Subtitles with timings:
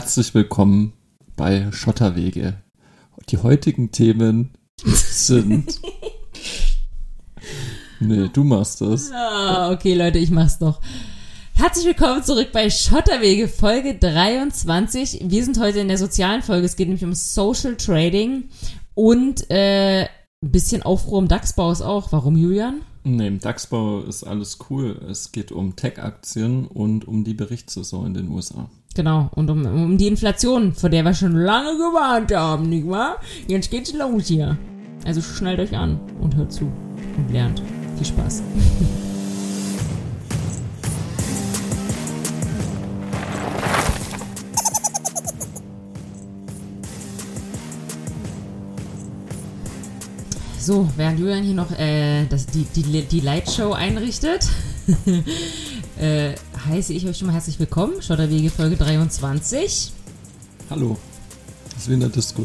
[0.00, 0.92] Herzlich willkommen
[1.34, 2.62] bei Schotterwege.
[3.30, 5.80] Die heutigen Themen sind.
[7.98, 9.10] nee, du machst das.
[9.10, 10.80] Ah, okay, Leute, ich mach's doch.
[11.54, 15.24] Herzlich willkommen zurück bei Schotterwege, Folge 23.
[15.24, 16.66] Wir sind heute in der sozialen Folge.
[16.66, 18.44] Es geht nämlich um Social Trading
[18.94, 20.08] und äh, ein
[20.52, 22.12] bisschen Aufruhr im DAX-Bau ist auch.
[22.12, 22.82] Warum, Julian?
[23.16, 25.00] Nee, im DAX-Bau ist alles cool.
[25.08, 28.68] Es geht um Tech-Aktien und um die Berichtssaison in den USA.
[28.94, 33.16] Genau, und um, um die Inflation, vor der wir schon lange gewarnt haben, nicht wahr?
[33.46, 34.58] Jetzt geht's los hier.
[35.06, 36.70] Also schnallt euch an und hört zu
[37.16, 37.62] und lernt.
[37.96, 38.42] Viel Spaß.
[50.68, 54.46] So, während Julian hier noch äh, das, die, die, die Lightshow einrichtet,
[55.98, 56.34] äh,
[56.66, 58.02] heiße ich euch schon mal herzlich willkommen.
[58.02, 59.92] Schotterwege Folge 23.
[60.68, 60.98] Hallo.
[61.70, 62.44] Das ist wie in der Disco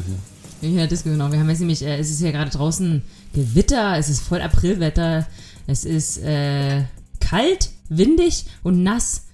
[0.61, 0.69] hier.
[0.71, 1.33] Ja, Disco, genau.
[1.33, 3.01] Wir haben jetzt nämlich, äh, es ist ja gerade draußen
[3.33, 5.27] Gewitter, es ist voll Aprilwetter,
[5.67, 6.85] es ist äh,
[7.19, 9.25] kalt, windig und nass.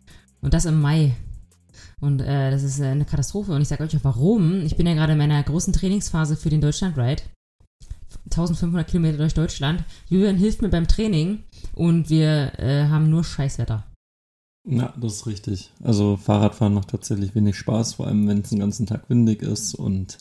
[0.42, 1.16] Und das im Mai.
[2.00, 3.52] Und äh, das ist äh, eine Katastrophe.
[3.52, 4.66] Und ich sage euch auch warum.
[4.66, 7.22] Ich bin ja gerade in meiner großen Trainingsphase für den Deutschland Ride.
[8.32, 9.84] 1500 Kilometer durch Deutschland.
[10.08, 13.86] Julian hilft mir beim Training und wir äh, haben nur Scheißwetter.
[14.68, 15.72] Ja, das ist richtig.
[15.84, 19.74] Also Fahrradfahren macht tatsächlich wenig Spaß, vor allem wenn es den ganzen Tag windig ist
[19.74, 20.18] und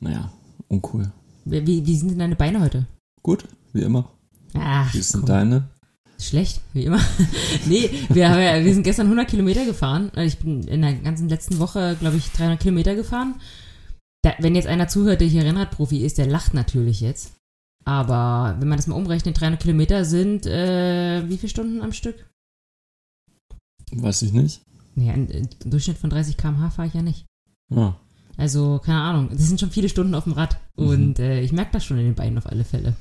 [0.00, 0.30] naja,
[0.68, 1.12] uncool.
[1.44, 2.86] Wie, wie, sind denn deine Beine heute?
[3.22, 4.10] Gut, wie immer.
[4.54, 5.28] Ach, Wie sind komm.
[5.28, 5.68] deine?
[6.18, 7.00] Schlecht, wie immer.
[7.66, 10.10] nee, wir, haben ja, wir sind gestern 100 Kilometer gefahren.
[10.14, 13.36] Also Ich bin in der ganzen letzten Woche, glaube ich, 300 Kilometer gefahren.
[14.22, 17.32] Da, wenn jetzt einer zuhört, der hier Rennradprofi ist, der lacht natürlich jetzt.
[17.84, 22.28] Aber wenn man das mal umrechnet, 300 Kilometer sind äh, wie viele Stunden am Stück?
[23.92, 24.60] Weiß ich nicht.
[24.94, 27.24] Nee, ein, ein Durchschnitt von 30 km/h fahre ich ja nicht.
[27.74, 27.94] Ah,
[28.36, 29.28] Also, keine Ahnung.
[29.30, 30.58] Das sind schon viele Stunden auf dem Rad.
[30.76, 30.86] Mhm.
[30.86, 32.94] Und äh, ich merke das schon in den Beinen auf alle Fälle.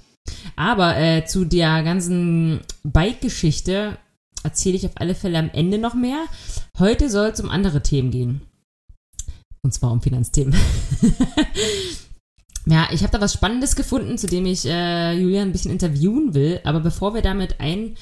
[0.56, 3.98] Aber äh, zu der ganzen Bike-Geschichte
[4.44, 6.23] erzähle ich auf alle Fälle am Ende noch mehr.
[6.77, 8.42] Heute soll es um andere Themen gehen.
[9.61, 10.53] Und zwar um Finanzthemen.
[12.65, 16.33] ja, ich habe da was Spannendes gefunden, zu dem ich äh, Julian ein bisschen interviewen
[16.33, 16.61] will.
[16.64, 17.95] Aber bevor wir damit ein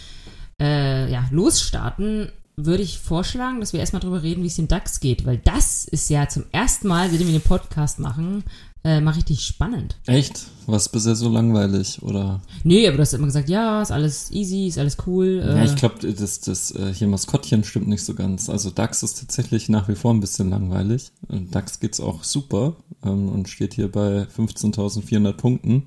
[0.62, 5.00] äh, ja, losstarten, würde ich vorschlagen, dass wir erstmal drüber reden, wie es dem DAX
[5.00, 5.26] geht.
[5.26, 8.44] Weil das ist ja zum ersten Mal, seitdem wir den Podcast machen,
[8.88, 9.98] äh, mal richtig spannend.
[10.06, 10.46] echt?
[10.66, 12.42] War es bisher so langweilig, oder?
[12.64, 15.42] Nee, aber du hast immer gesagt, ja, ist alles easy, ist alles cool.
[15.44, 18.50] Äh, Ja, ich glaube, das, das äh, hier Maskottchen stimmt nicht so ganz.
[18.50, 21.12] Also DAX ist tatsächlich nach wie vor ein bisschen langweilig.
[21.30, 22.76] Äh, DAX geht's auch super
[23.06, 25.84] ähm, und steht hier bei 15.400 Punkten.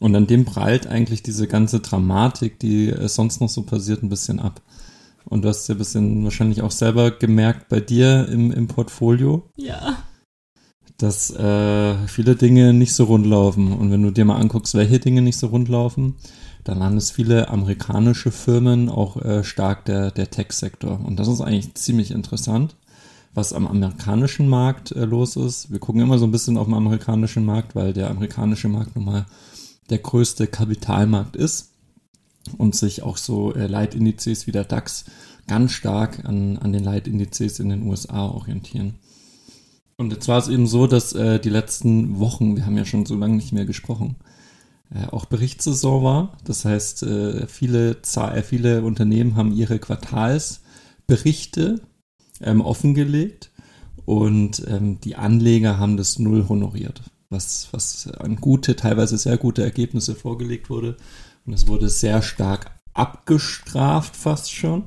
[0.00, 4.08] Und an dem prallt eigentlich diese ganze Dramatik, die äh, sonst noch so passiert, ein
[4.10, 4.60] bisschen ab.
[5.24, 9.42] Und du hast ja ein bisschen wahrscheinlich auch selber gemerkt bei dir im, im Portfolio,
[9.56, 9.96] ja.
[10.98, 13.72] Dass äh, viele Dinge nicht so rund laufen.
[13.72, 16.14] Und wenn du dir mal anguckst, welche Dinge nicht so rund laufen,
[16.62, 21.00] dann waren es viele amerikanische Firmen, auch äh, stark der, der Tech-Sektor.
[21.04, 22.76] Und das ist eigentlich ziemlich interessant,
[23.34, 25.70] was am amerikanischen Markt äh, los ist.
[25.70, 29.04] Wir gucken immer so ein bisschen auf den amerikanischen Markt, weil der amerikanische Markt nun
[29.04, 29.26] mal
[29.90, 31.72] der größte Kapitalmarkt ist
[32.56, 35.04] und sich auch so äh, Leitindizes wie der DAX
[35.46, 38.94] ganz stark an, an den Leitindizes in den USA orientieren.
[39.96, 43.06] Und jetzt war es eben so, dass äh, die letzten Wochen, wir haben ja schon
[43.06, 44.16] so lange nicht mehr gesprochen,
[44.92, 46.36] äh, auch Berichtssaison war.
[46.44, 51.80] Das heißt, äh, viele, Za- äh, viele Unternehmen haben ihre Quartalsberichte
[52.40, 53.52] ähm, offengelegt
[54.04, 59.62] und ähm, die Anleger haben das null honoriert, was, was an gute, teilweise sehr gute
[59.62, 60.96] Ergebnisse vorgelegt wurde.
[61.46, 64.84] Und es wurde sehr stark abgestraft fast schon.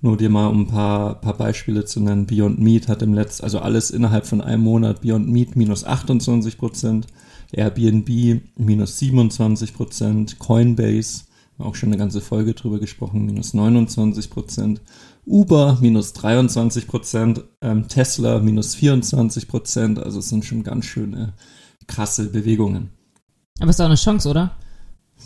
[0.00, 2.26] Nur dir mal um ein paar, paar Beispiele zu nennen.
[2.26, 6.56] Beyond Meat hat im letzten, also alles innerhalb von einem Monat, Beyond Meat minus 28
[6.56, 7.06] Prozent,
[7.52, 11.24] Airbnb minus 27 Prozent, Coinbase,
[11.58, 14.80] auch schon eine ganze Folge drüber gesprochen, minus 29 Prozent,
[15.26, 21.34] Uber minus 23 Prozent, ähm, Tesla minus 24 Prozent, also es sind schon ganz schöne
[21.88, 22.90] krasse Bewegungen.
[23.58, 24.56] Aber ist doch eine Chance, oder?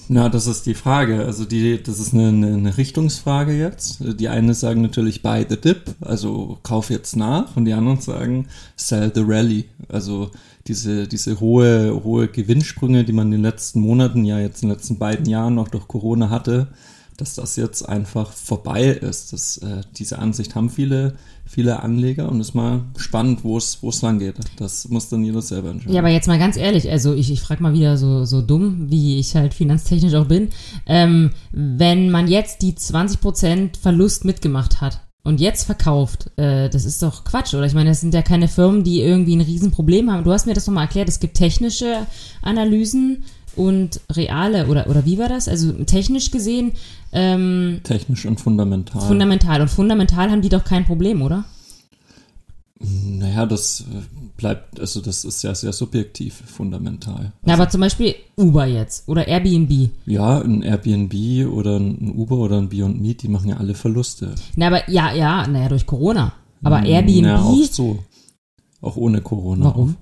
[0.08, 1.24] Na, das ist die Frage.
[1.24, 3.98] Also die, das ist eine, eine, Richtungsfrage jetzt.
[4.00, 8.48] Die einen sagen natürlich buy the dip, also kauf jetzt nach, und die anderen sagen
[8.76, 9.66] sell the rally.
[9.88, 10.30] Also
[10.66, 14.76] diese, diese hohe, hohe Gewinnsprünge, die man in den letzten Monaten, ja jetzt in den
[14.76, 16.68] letzten beiden Jahren noch durch Corona hatte,
[17.16, 19.32] dass das jetzt einfach vorbei ist.
[19.32, 21.14] Das, äh, diese Ansicht haben viele,
[21.52, 24.37] viele Anleger und ist mal spannend, wo es, wo es lang geht.
[24.56, 25.94] Das muss dann jeder selber entscheiden.
[25.94, 28.90] Ja, aber jetzt mal ganz ehrlich, also ich, ich frage mal wieder so, so dumm,
[28.90, 30.49] wie ich halt finanztechnisch auch bin.
[30.87, 37.00] Ähm, wenn man jetzt die 20% Verlust mitgemacht hat, und jetzt verkauft, äh, das ist
[37.00, 37.64] doch Quatsch, oder?
[37.64, 40.25] Ich meine, das sind ja keine Firmen, die irgendwie ein Riesenproblem haben.
[40.25, 42.08] Du hast mir das nochmal erklärt, es gibt technische
[42.43, 43.22] Analysen
[43.56, 45.49] und reale, oder, oder wie war das?
[45.49, 46.72] Also technisch gesehen.
[47.12, 49.02] Ähm, Technisch und fundamental.
[49.02, 49.60] fundamental.
[49.60, 51.44] Und fundamental haben die doch kein Problem, oder?
[52.82, 54.02] naja, das äh,
[54.37, 57.32] bleibt, also das ist ja sehr subjektiv, fundamental.
[57.44, 59.90] Na, aber zum Beispiel Uber jetzt oder Airbnb.
[60.06, 61.14] Ja, ein Airbnb
[61.52, 64.34] oder ein Uber oder ein Beyond Meat, die machen ja alle Verluste.
[64.56, 66.32] Na, aber ja, ja, naja, durch Corona.
[66.62, 67.25] Aber Hm, Airbnb.
[67.25, 67.98] Ja, auch so.
[68.81, 69.66] Auch ohne Corona.
[69.66, 69.94] Warum?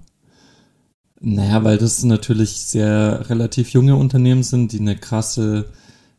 [1.21, 5.67] Naja, weil das natürlich sehr relativ junge Unternehmen sind, die eine krasse,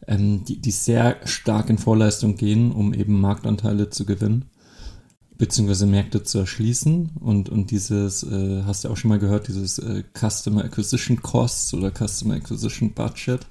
[0.07, 4.45] ähm, die, die sehr stark in Vorleistung gehen, um eben Marktanteile zu gewinnen,
[5.39, 7.13] beziehungsweise Märkte zu erschließen.
[7.19, 11.73] Und, und dieses, äh, hast du auch schon mal gehört, dieses äh, Customer Acquisition Costs
[11.73, 13.41] oder Customer Acquisition Budget,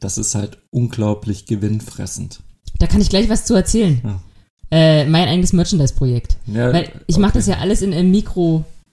[0.00, 2.40] das ist halt unglaublich gewinnfressend.
[2.78, 4.00] Da kann ich gleich was zu erzählen.
[4.02, 4.20] Ja.
[4.70, 6.38] Äh, mein eigenes Merchandise-Projekt.
[6.46, 7.38] Ja, Weil ich mache okay.
[7.38, 8.10] das ja alles in einem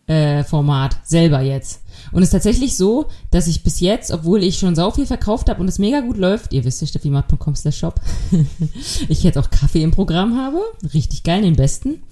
[0.07, 1.81] Mikro-Format selber jetzt.
[2.11, 5.49] Und es ist tatsächlich so, dass ich bis jetzt, obwohl ich schon sau viel verkauft
[5.49, 8.01] habe und es mega gut läuft, ihr wisst ja, steffimat.com slash shop,
[9.07, 10.59] ich jetzt auch Kaffee im Programm habe.
[10.93, 12.03] Richtig geil, den besten.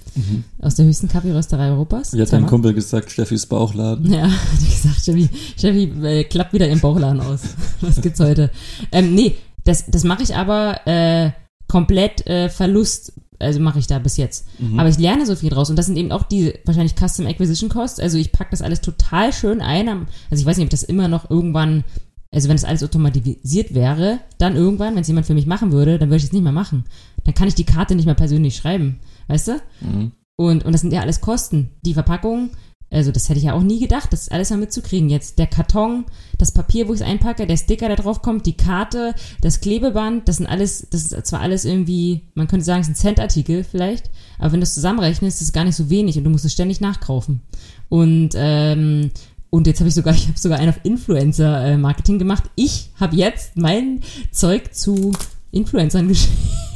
[0.61, 2.11] Aus der höchsten Kaffeerösterei Europas.
[2.11, 2.45] Hat dein.
[2.45, 4.11] Kumpel gesagt, Steffis Bauchladen?
[4.11, 7.41] Ja, hat gesagt, Steffi, Steffi äh, klappt wieder im Bauchladen aus.
[7.81, 8.51] Was gibt's heute?
[8.91, 11.31] Ähm, nee, das, das mache ich aber äh,
[11.69, 14.47] komplett äh, Verlust, also mache ich da bis jetzt.
[14.77, 17.69] Aber ich lerne so viel draus und das sind eben auch die wahrscheinlich Custom Acquisition
[17.69, 17.99] Costs.
[17.99, 19.87] Also ich pack das alles total schön ein.
[20.29, 21.83] Also ich weiß nicht, ob das immer noch irgendwann,
[22.31, 25.99] also wenn das alles automatisiert wäre, dann irgendwann, wenn es jemand für mich machen würde,
[25.99, 26.85] dann würde ich es nicht mehr machen.
[27.23, 29.51] Dann kann ich die Karte nicht mehr persönlich schreiben, weißt du?
[29.81, 30.11] Mhm.
[30.35, 31.69] Und, und das sind ja alles Kosten.
[31.85, 32.51] Die Verpackung,
[32.91, 35.09] also das hätte ich ja auch nie gedacht, das alles mal mitzukriegen.
[35.09, 36.05] Jetzt der Karton,
[36.37, 40.27] das Papier, wo ich es einpacke, der Sticker, der drauf kommt, die Karte, das Klebeband,
[40.27, 43.63] das sind alles, das ist zwar alles irgendwie, man könnte sagen, es ist ein Centartikel
[43.63, 46.43] vielleicht, aber wenn du es zusammenrechnest, ist es gar nicht so wenig und du musst
[46.43, 47.41] es ständig nachkaufen.
[47.87, 49.11] Und ähm,
[49.49, 52.45] und jetzt habe ich sogar, ich habe sogar einen auf Influencer-Marketing gemacht.
[52.55, 54.01] Ich habe jetzt mein
[54.31, 55.13] Zeug zu
[55.51, 56.70] Influencern geschickt.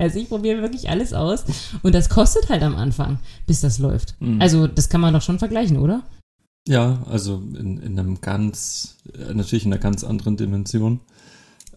[0.00, 1.44] Also ich probiere wirklich alles aus.
[1.82, 4.14] Und das kostet halt am Anfang, bis das läuft.
[4.20, 4.40] Mhm.
[4.40, 6.02] Also das kann man doch schon vergleichen, oder?
[6.66, 11.00] Ja, also in, in einem ganz, äh, natürlich in einer ganz anderen Dimension.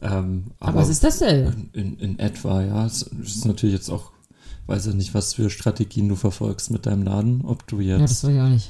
[0.01, 1.53] Ähm, Aber, aber es ist dasselbe.
[1.73, 2.85] in, in etwa, ja.
[2.85, 4.11] Es ist natürlich jetzt auch,
[4.67, 7.41] weiß ich nicht, was für Strategien du verfolgst mit deinem Laden.
[7.45, 8.69] Ob du Ja, das jetzt, weiß ich auch nicht.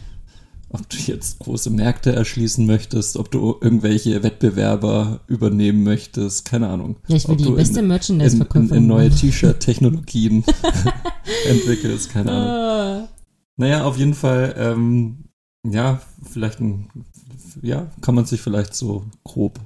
[0.73, 6.97] Ob du jetzt große Märkte erschließen möchtest, ob du irgendwelche Wettbewerber übernehmen möchtest, keine Ahnung.
[7.07, 8.77] Ja, ich will die du beste in, in, Merchandise-Verkäuferin.
[8.77, 9.09] in neue.
[9.11, 10.43] T-Shirt-Technologien
[11.49, 12.49] entwickelst, keine Ahnung.
[12.49, 13.07] Ah.
[13.55, 15.25] Naja, auf jeden Fall, ähm,
[15.63, 16.89] ja, vielleicht ein,
[17.61, 19.59] ja, kann man sich vielleicht so grob.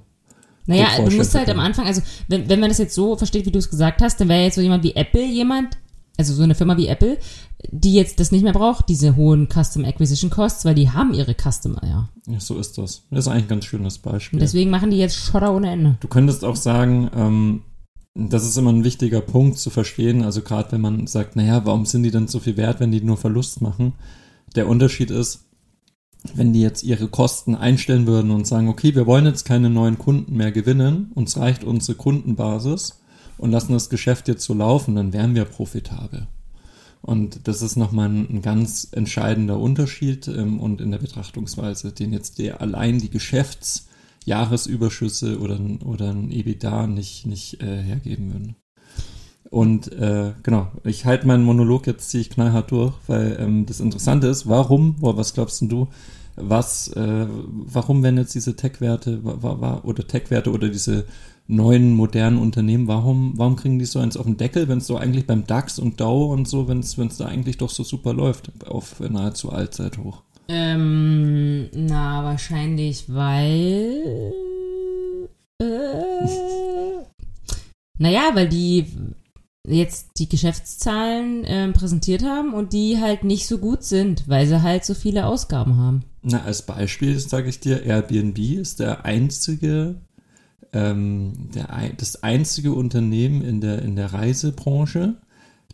[0.65, 1.60] Naja, du musst halt am.
[1.60, 4.27] Anfang, also wenn, wenn man das jetzt so versteht, wie du es gesagt hast, dann
[4.27, 5.77] wäre jetzt so jemand wie Apple jemand,
[6.18, 7.18] also so eine Firma wie Apple,
[7.69, 11.36] die jetzt das nicht mehr braucht, diese hohen Custom Acquisition Costs, weil die haben ihre
[11.36, 12.10] Customer, ja.
[12.28, 13.04] Ja, so ist das.
[13.12, 14.38] Das ist eigentlich ein ganz schönes Beispiel.
[14.38, 15.98] Und deswegen machen die jetzt Schotter ohne Ende.
[16.00, 17.62] Du könntest auch sagen, ähm,
[18.16, 20.24] das ist immer ein wichtiger Punkt zu verstehen.
[20.24, 23.02] Also gerade wenn man sagt, naja, warum sind die denn so viel wert, wenn die
[23.02, 23.94] nur Verlust machen?
[24.56, 25.46] Der Unterschied ist,
[26.34, 30.00] wenn die jetzt ihre Kosten einstellen würden und sagen, okay, wir wollen jetzt keine neuen
[30.00, 33.00] Kunden mehr gewinnen, uns reicht unsere Kundenbasis
[33.38, 36.28] und lassen das Geschäft jetzt so laufen, dann wären wir profitabel.
[37.01, 42.12] Und das ist nochmal ein, ein ganz entscheidender Unterschied ähm, und in der Betrachtungsweise, den
[42.12, 48.56] jetzt der allein die Geschäftsjahresüberschüsse oder, oder ein EBITDA nicht, nicht äh, hergeben würden.
[49.50, 53.79] Und äh, genau, ich halte meinen Monolog jetzt ziehe ich knallhart durch, weil ähm, das
[53.79, 55.88] Interessante ist, warum, boah, was glaubst du,
[56.36, 59.22] was, äh, warum werden jetzt diese Tech-Werte
[59.84, 61.06] oder Tech-Werte oder diese
[61.48, 64.98] neuen modernen Unternehmen, warum, warum kriegen die so eins auf den Deckel, wenn es so
[64.98, 68.51] eigentlich beim DAX und DAO und so, wenn es da eigentlich doch so super läuft,
[68.68, 70.24] auf nahezu Allzeit hoch?
[70.50, 74.34] Ähm, na, wahrscheinlich, weil.
[75.62, 75.66] Äh,
[78.00, 78.86] naja, weil die
[79.68, 84.62] jetzt die Geschäftszahlen ähm, präsentiert haben und die halt nicht so gut sind, weil sie
[84.62, 86.04] halt so viele Ausgaben haben.
[86.22, 89.96] Na, als Beispiel sage ich dir, Airbnb ist der einzige,
[90.74, 95.15] ähm, der, das einzige Unternehmen in der, in der Reisebranche,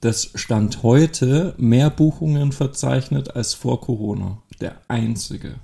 [0.02, 4.40] das Stand heute mehr Buchungen verzeichnet als vor Corona.
[4.60, 5.56] Der einzige.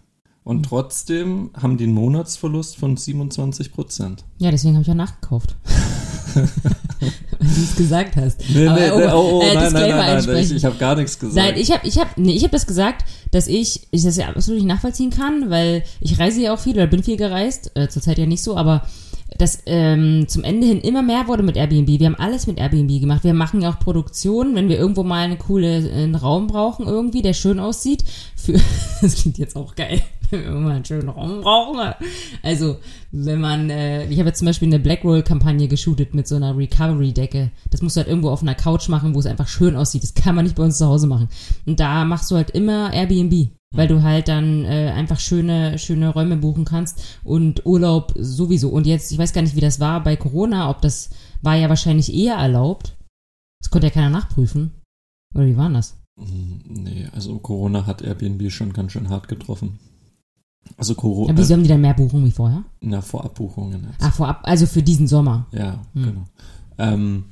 [0.44, 4.24] Und trotzdem haben die einen Monatsverlust von 27 Prozent.
[4.40, 5.56] Ja, deswegen habe ich auch nachgekauft.
[6.34, 8.42] Weil du es gesagt hast.
[8.50, 10.76] Nee, Aber, nee, oh, nee, oh, oh, äh, nein, nein, nein, nein, ich, ich habe
[10.78, 11.36] gar nichts gesagt.
[11.36, 14.30] Nein, ich habe ich hab, nee, ich hab das gesagt, dass ich, ich das ja
[14.30, 17.88] absolut nicht nachvollziehen kann, weil ich reise ja auch viel oder bin viel gereist, äh,
[17.88, 18.88] zurzeit ja nicht so, aber
[19.38, 21.88] dass ähm, zum Ende hin immer mehr wurde mit Airbnb.
[21.88, 23.24] Wir haben alles mit Airbnb gemacht.
[23.24, 27.22] Wir machen ja auch Produktionen, wenn wir irgendwo mal einen coolen einen Raum brauchen irgendwie,
[27.22, 28.04] der schön aussieht.
[28.36, 28.54] Für,
[29.02, 30.02] das klingt jetzt auch geil,
[30.62, 31.94] mal einen schönen Raum brauchen.
[32.44, 32.78] Also,
[33.12, 37.52] wenn man, äh, ich habe jetzt zum Beispiel eine Blackroll-Kampagne geshootet mit so einer Recovery-Decke.
[37.72, 40.04] Das musst du halt irgendwo auf einer Couch machen, wo es einfach schön aussieht.
[40.04, 41.30] Das kann man nicht bei uns zu Hause machen.
[41.66, 46.10] Und da machst du halt immer Airbnb weil du halt dann äh, einfach schöne, schöne
[46.10, 48.70] Räume buchen kannst und Urlaub sowieso.
[48.70, 51.10] Und jetzt, ich weiß gar nicht, wie das war bei Corona, ob das
[51.42, 52.98] war ja wahrscheinlich eher erlaubt.
[53.62, 54.72] Das konnte ja keiner nachprüfen.
[55.36, 55.98] Oder wie war das?
[56.20, 59.80] Hm, Nee, also Corona hat Airbnb schon ganz schön hart getroffen.
[60.78, 61.32] Also Corona.
[61.34, 62.64] Ja, wieso haben die dann mehr Buchungen wie vorher?
[62.82, 64.02] Na, Vorabbuchungen jetzt.
[64.04, 65.46] Ah, vorab, also für diesen Sommer.
[65.52, 66.04] Ja, Hm.
[66.04, 66.26] genau.
[66.78, 67.26] Ähm,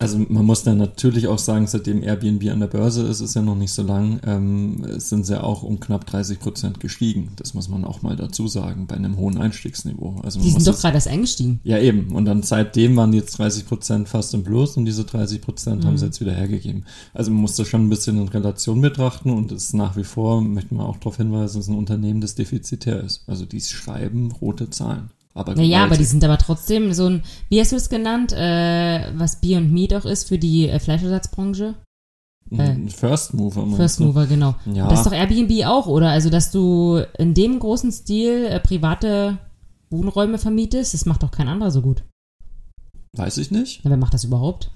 [0.00, 3.42] also man muss dann natürlich auch sagen, seitdem Airbnb an der Börse ist, ist ja
[3.42, 7.28] noch nicht so lang, ähm, sind sie auch um knapp 30 Prozent gestiegen.
[7.36, 10.16] Das muss man auch mal dazu sagen, bei einem hohen Einstiegsniveau.
[10.24, 11.60] Also man Die sind doch das- gerade erst eingestiegen.
[11.64, 12.12] ja, eben.
[12.14, 15.98] Und dann seitdem waren jetzt 30 Prozent fast im Plus und diese 30 Prozent haben
[15.98, 16.84] sie jetzt wieder hergegeben.
[17.14, 20.04] Also man muss das schon ein bisschen in Relation betrachten und es ist nach wie
[20.04, 23.22] vor, möchten wir auch darauf hinweisen, es ist ein Unternehmen, das defizitär ist.
[23.26, 25.10] Also die schreiben rote Zahlen.
[25.40, 29.10] Aber Naja, aber die sind aber trotzdem so ein, wie hast du es genannt, äh,
[29.14, 31.74] was Beyond Meat auch ist für die äh, Fleischersatzbranche?
[32.56, 33.66] Ein First Mover.
[33.76, 34.04] First du?
[34.04, 34.56] Mover, genau.
[34.66, 34.82] Ja.
[34.82, 36.10] Und das ist doch Airbnb auch, oder?
[36.10, 39.38] Also, dass du in dem großen Stil äh, private
[39.88, 42.02] Wohnräume vermietest, das macht doch kein anderer so gut.
[43.16, 43.80] Weiß ich nicht.
[43.84, 44.70] Na, wer macht das überhaupt?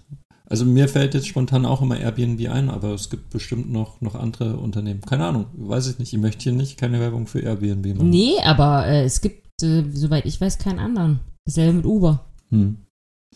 [0.47, 4.15] Also mir fällt jetzt spontan auch immer Airbnb ein, aber es gibt bestimmt noch, noch
[4.15, 5.01] andere Unternehmen.
[5.01, 6.13] Keine Ahnung, weiß ich nicht.
[6.13, 8.11] Ich möchte hier nicht keine Werbung für Airbnb machen.
[8.11, 11.21] Nee, aber äh, es gibt, äh, soweit ich weiß, keinen anderen.
[11.47, 12.25] Dasselbe mit Uber.
[12.51, 12.77] Hm.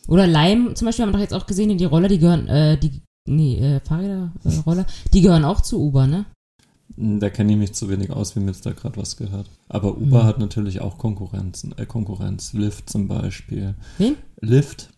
[0.06, 2.78] Oder Lime zum Beispiel haben wir doch jetzt auch gesehen, die Roller, die gehören, äh,
[2.78, 6.24] die, nee, äh, Fahrräder, äh, Roller, die gehören auch zu Uber, ne?
[6.96, 9.48] Da kenne ich mich zu wenig aus, wie mir jetzt da gerade was gehört.
[9.68, 10.26] Aber Uber Hm.
[10.26, 12.54] hat natürlich auch Konkurrenzen, äh, Konkurrenz.
[12.54, 13.74] Lyft zum Beispiel.
[13.98, 14.16] Wen?
[14.40, 14.88] Lyft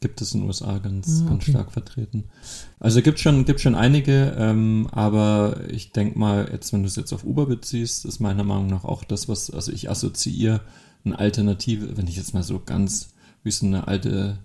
[0.00, 1.50] gibt es in den USA ganz, Ah, ganz okay.
[1.52, 2.24] stark vertreten.
[2.78, 6.96] Also gibt schon, gibt schon einige, ähm, aber ich denke mal, jetzt, wenn du es
[6.96, 10.60] jetzt auf Uber beziehst, ist meiner Meinung nach auch das, was, also ich assoziiere
[11.04, 13.10] eine Alternative, wenn ich jetzt mal so ganz
[13.42, 14.38] wie so eine alte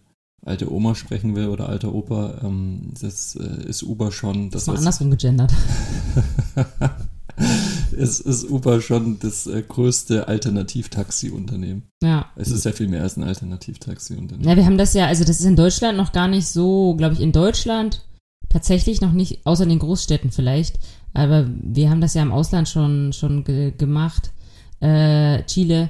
[0.46, 4.68] alte Oma sprechen will oder alter Opa, ähm, das äh, ist Uber schon Das ist
[4.68, 5.52] mal andersrum gegendert.
[7.98, 11.84] es ist Uber schon das äh, größte Alternativtaxi-Unternehmen.
[12.02, 12.32] Ja.
[12.36, 14.48] Es ist ja viel mehr als ein Alternativtaxi-Unternehmen.
[14.48, 17.16] Ja, wir haben das ja, also das ist in Deutschland noch gar nicht so, glaube
[17.16, 18.06] ich, in Deutschland
[18.50, 20.80] tatsächlich noch nicht, außer in den Großstädten vielleicht,
[21.14, 24.32] aber wir haben das ja im Ausland schon, schon ge gemacht.
[24.82, 25.90] Äh, Chile,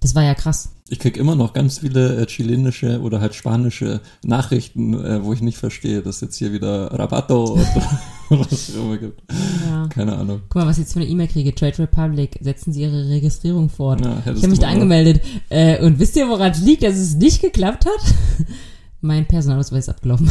[0.00, 0.72] das war ja krass.
[0.88, 5.40] Ich krieg immer noch ganz viele äh, chilenische oder halt spanische Nachrichten, äh, wo ich
[5.40, 7.64] nicht verstehe, dass jetzt hier wieder Rabato oder
[8.50, 9.22] was auch immer gibt.
[9.68, 9.86] Ja.
[9.88, 10.42] Keine Ahnung.
[10.48, 11.54] Guck mal, was ich jetzt für eine E-Mail kriege.
[11.54, 14.04] Trade Republic, setzen Sie Ihre Registrierung fort.
[14.04, 15.22] Ja, ich habe mich da angemeldet.
[15.48, 18.46] Äh, und wisst ihr, woran es liegt, dass es nicht geklappt hat?
[19.00, 20.30] mein Personalausweis ist abgelaufen.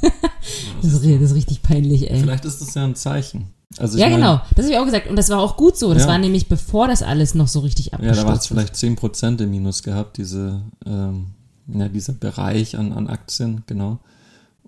[0.82, 2.20] das, ist, das ist richtig peinlich, ey.
[2.20, 3.48] Vielleicht ist das ja ein Zeichen.
[3.78, 4.40] Also Ja, mein, genau.
[4.56, 5.08] Das habe ich auch gesagt.
[5.08, 5.94] Und das war auch gut so.
[5.94, 6.08] Das Ja.
[6.08, 9.42] war nämlich bevor das alles noch so richtig Ja, abgestürzt da war es vielleicht 10%
[9.42, 11.26] im Minus gehabt, diese, ähm,
[11.68, 14.00] ja, dieser Bereich an, an Aktien, genau.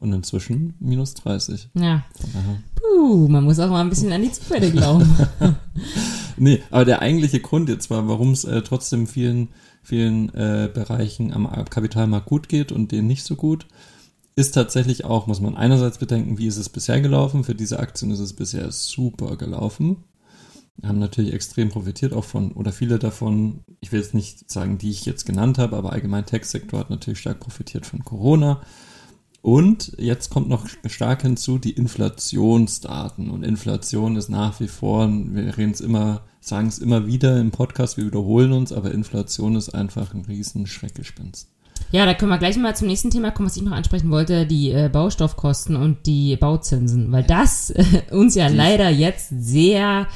[0.03, 1.71] Und inzwischen minus 30.
[1.75, 2.05] Ja.
[2.75, 5.09] Puh, man muss auch mal ein bisschen an die Zufälle glauben.
[6.37, 9.51] Nee, aber der eigentliche Grund jetzt war, warum es äh, trotzdem vielen,
[9.83, 13.67] vielen äh, Bereichen am Kapitalmarkt gut geht und denen nicht so gut,
[14.35, 17.45] ist tatsächlich auch, muss man einerseits bedenken, wie ist es bisher gelaufen.
[17.45, 20.05] Für diese Aktien ist es bisher super gelaufen.
[20.83, 24.91] Haben natürlich extrem profitiert auch von, oder viele davon, ich will jetzt nicht sagen, die
[24.91, 28.63] ich jetzt genannt habe, aber allgemein Tech-Sektor hat natürlich stark profitiert von Corona.
[29.43, 33.29] Und jetzt kommt noch stark hinzu die Inflationsdaten.
[33.31, 37.51] Und Inflation ist nach wie vor, wir reden es immer, sagen es immer wieder im
[37.51, 41.49] Podcast, wir wiederholen uns, aber Inflation ist einfach ein riesen Schreckgespenst.
[41.91, 44.47] ja, da können wir gleich mal zum nächsten Thema kommen, was ich noch ansprechen wollte,
[44.47, 47.11] die äh, Baustoffkosten und die Bauzinsen.
[47.11, 50.07] Weil das äh, uns ja Die- leider jetzt sehr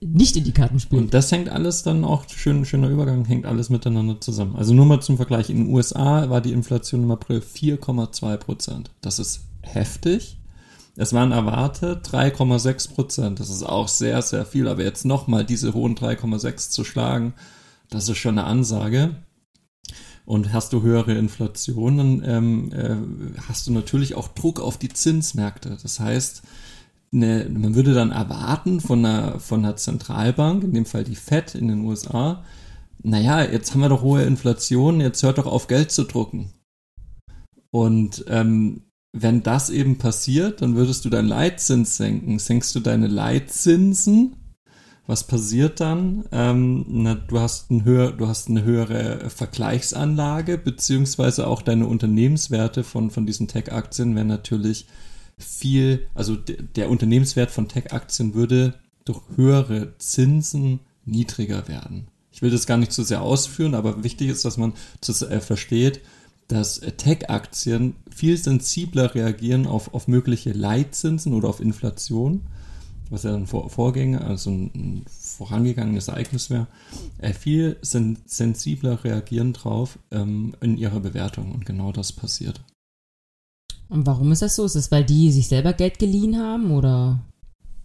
[0.00, 1.02] nicht in die Karten spielt.
[1.02, 4.56] Und das hängt alles dann auch, schön, schöner Übergang, hängt alles miteinander zusammen.
[4.56, 8.90] Also nur mal zum Vergleich, in den USA war die Inflation im April 4,2 Prozent.
[9.02, 10.38] Das ist heftig.
[10.96, 13.40] Es waren erwartet 3,6 Prozent.
[13.40, 14.68] Das ist auch sehr, sehr viel.
[14.68, 17.34] Aber jetzt nochmal diese hohen 3,6 zu schlagen,
[17.90, 19.16] das ist schon eine Ansage.
[20.24, 25.76] Und hast du höhere Inflationen, ähm, äh, hast du natürlich auch Druck auf die Zinsmärkte.
[25.82, 26.42] Das heißt,
[27.14, 31.54] eine, man würde dann erwarten von einer, von einer Zentralbank, in dem Fall die Fed
[31.54, 32.44] in den USA,
[33.02, 36.50] naja, jetzt haben wir doch hohe Inflation, jetzt hört doch auf, Geld zu drucken.
[37.70, 42.38] Und ähm, wenn das eben passiert, dann würdest du deinen Leitzins senken.
[42.38, 44.36] Senkst du deine Leitzinsen,
[45.06, 46.24] Was passiert dann?
[46.32, 52.84] Ähm, na, du, hast ein höher, du hast eine höhere Vergleichsanlage, beziehungsweise auch deine Unternehmenswerte
[52.84, 54.86] von, von diesen Tech-Aktien werden natürlich
[55.38, 58.74] viel, also der Unternehmenswert von Tech-Aktien würde
[59.04, 62.08] durch höhere Zinsen niedriger werden.
[62.32, 65.40] Ich will das gar nicht zu sehr ausführen, aber wichtig ist, dass man zu, äh,
[65.40, 66.00] versteht,
[66.48, 72.42] dass Tech-Aktien viel sensibler reagieren auf, auf mögliche Leitzinsen oder auf Inflation,
[73.10, 76.66] was ja dann vor, Vorgänge, also ein, ein vorangegangenes Ereignis wäre,
[77.18, 82.60] äh, viel sen sensibler reagieren drauf ähm, in ihrer Bewertung und genau das passiert.
[83.88, 84.64] Und warum ist das so?
[84.64, 87.20] Ist das, weil die sich selber Geld geliehen haben oder?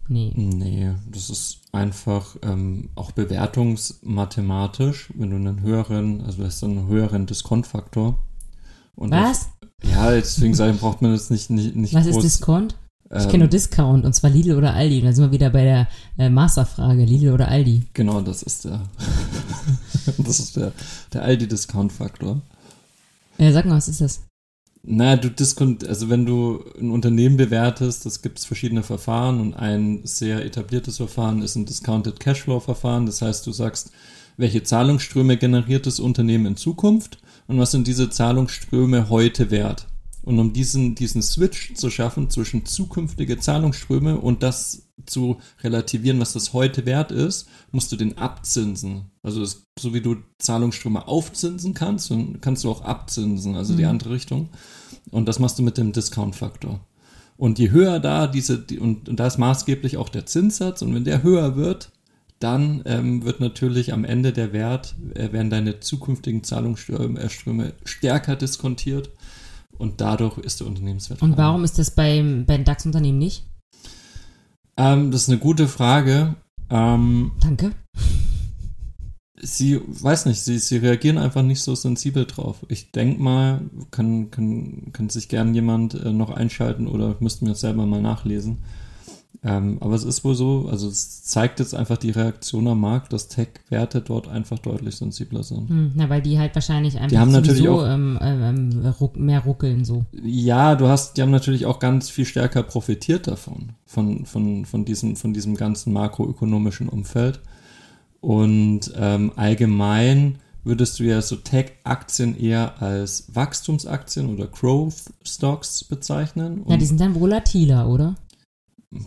[0.08, 0.32] Nee.
[0.34, 6.88] Nee, das ist einfach ähm, auch bewertungsmathematisch, wenn du einen höheren, also du hast einen
[6.88, 8.18] höheren Diskontfaktor.
[8.96, 9.50] Und Was?
[9.80, 12.74] Das, ja, deswegen sagen, braucht man das nicht, nicht, nicht Was groß, ist Diskont?
[13.12, 15.02] Ich kenne nur ähm, Discount und zwar Lidl oder Aldi.
[15.02, 17.82] Da sind wir wieder bei der äh, Masterfrage, Lidl oder Aldi.
[17.92, 18.82] Genau, das ist der,
[20.18, 20.72] das ist der,
[21.12, 22.40] der Aldi-Discount-Faktor.
[23.38, 24.20] Ja, sag mal, was ist das?
[24.82, 29.54] Na, du diskont, also wenn du ein Unternehmen bewertest, das gibt es verschiedene Verfahren und
[29.54, 33.04] ein sehr etabliertes Verfahren ist ein Discounted Cashflow Verfahren.
[33.04, 33.90] Das heißt, du sagst,
[34.38, 39.86] welche Zahlungsströme generiert das Unternehmen in Zukunft und was sind diese Zahlungsströme heute wert?
[40.22, 46.32] Und um diesen, diesen Switch zu schaffen zwischen zukünftige Zahlungsströme und das zu relativieren, was
[46.32, 49.10] das heute wert ist, musst du den abzinsen.
[49.22, 53.76] Also das, so wie du Zahlungsströme aufzinsen kannst, kannst du auch abzinsen, also mhm.
[53.78, 54.48] die andere Richtung.
[55.10, 56.80] Und das machst du mit dem Discount-Faktor.
[57.36, 60.94] Und je höher da diese, die, und, und da ist maßgeblich auch der Zinssatz, und
[60.94, 61.90] wenn der höher wird,
[62.38, 68.34] dann ähm, wird natürlich am Ende der Wert, äh, werden deine zukünftigen Zahlungsströme äh, stärker
[68.36, 69.10] diskontiert
[69.78, 71.22] und dadurch ist der Unternehmenswert.
[71.22, 73.46] Und warum ist das bei, bei DAX-Unternehmen nicht?
[74.80, 76.36] Ähm, das ist eine gute Frage.
[76.70, 77.72] Ähm, Danke.
[79.42, 82.64] Sie, weiß nicht, sie, sie reagieren einfach nicht so sensibel drauf.
[82.68, 87.54] Ich denke mal, kann, kann, kann sich gern jemand äh, noch einschalten oder müssten wir
[87.54, 88.58] selber mal nachlesen
[89.42, 93.14] ähm, aber es ist wohl so, also es zeigt jetzt einfach die Reaktion am Markt,
[93.14, 95.70] dass Tech-Werte dort einfach deutlich sensibler sind.
[95.70, 99.40] Hm, na, weil die halt wahrscheinlich einfach die haben natürlich auch, ähm, ähm, ruck, mehr
[99.40, 100.04] ruckeln so.
[100.22, 104.84] Ja, du hast, die haben natürlich auch ganz viel stärker profitiert davon, von, von, von,
[104.84, 107.40] diesem, von diesem ganzen makroökonomischen Umfeld.
[108.20, 116.62] Und ähm, allgemein würdest du ja so Tech-Aktien eher als Wachstumsaktien oder Growth Stocks bezeichnen.
[116.68, 118.16] Ja, die sind dann volatiler, oder?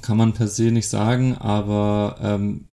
[0.01, 2.69] Kann man per se nicht sagen, aber ähm,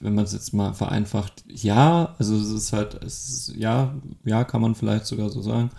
[0.00, 4.44] wenn man es jetzt mal vereinfacht, ja, also es ist halt, es ist, ja, ja,
[4.44, 5.70] kann man vielleicht sogar so sagen.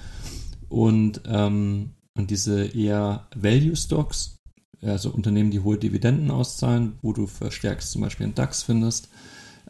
[0.70, 4.40] Und, ähm, und diese eher Value Stocks,
[4.82, 9.10] also Unternehmen, die hohe Dividenden auszahlen, wo du verstärkt zum Beispiel einen DAX findest,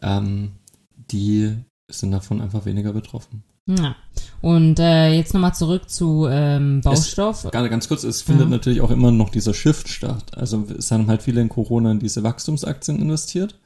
[0.01, 0.53] ähm,
[0.95, 1.55] die
[1.89, 3.43] sind davon einfach weniger betroffen.
[3.65, 3.95] Ja.
[4.41, 7.45] Und äh, jetzt nochmal zurück zu ähm, Baustoff.
[7.45, 8.51] Es, ganz, ganz kurz, es findet ja.
[8.51, 10.37] natürlich auch immer noch dieser Shift statt.
[10.37, 13.57] Also es haben halt viele in Corona in diese Wachstumsaktien investiert.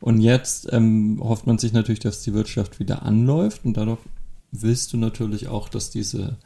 [0.00, 3.64] Und jetzt ähm, hofft man sich natürlich, dass die Wirtschaft wieder anläuft.
[3.64, 4.00] Und dadurch
[4.52, 6.36] willst du natürlich auch, dass diese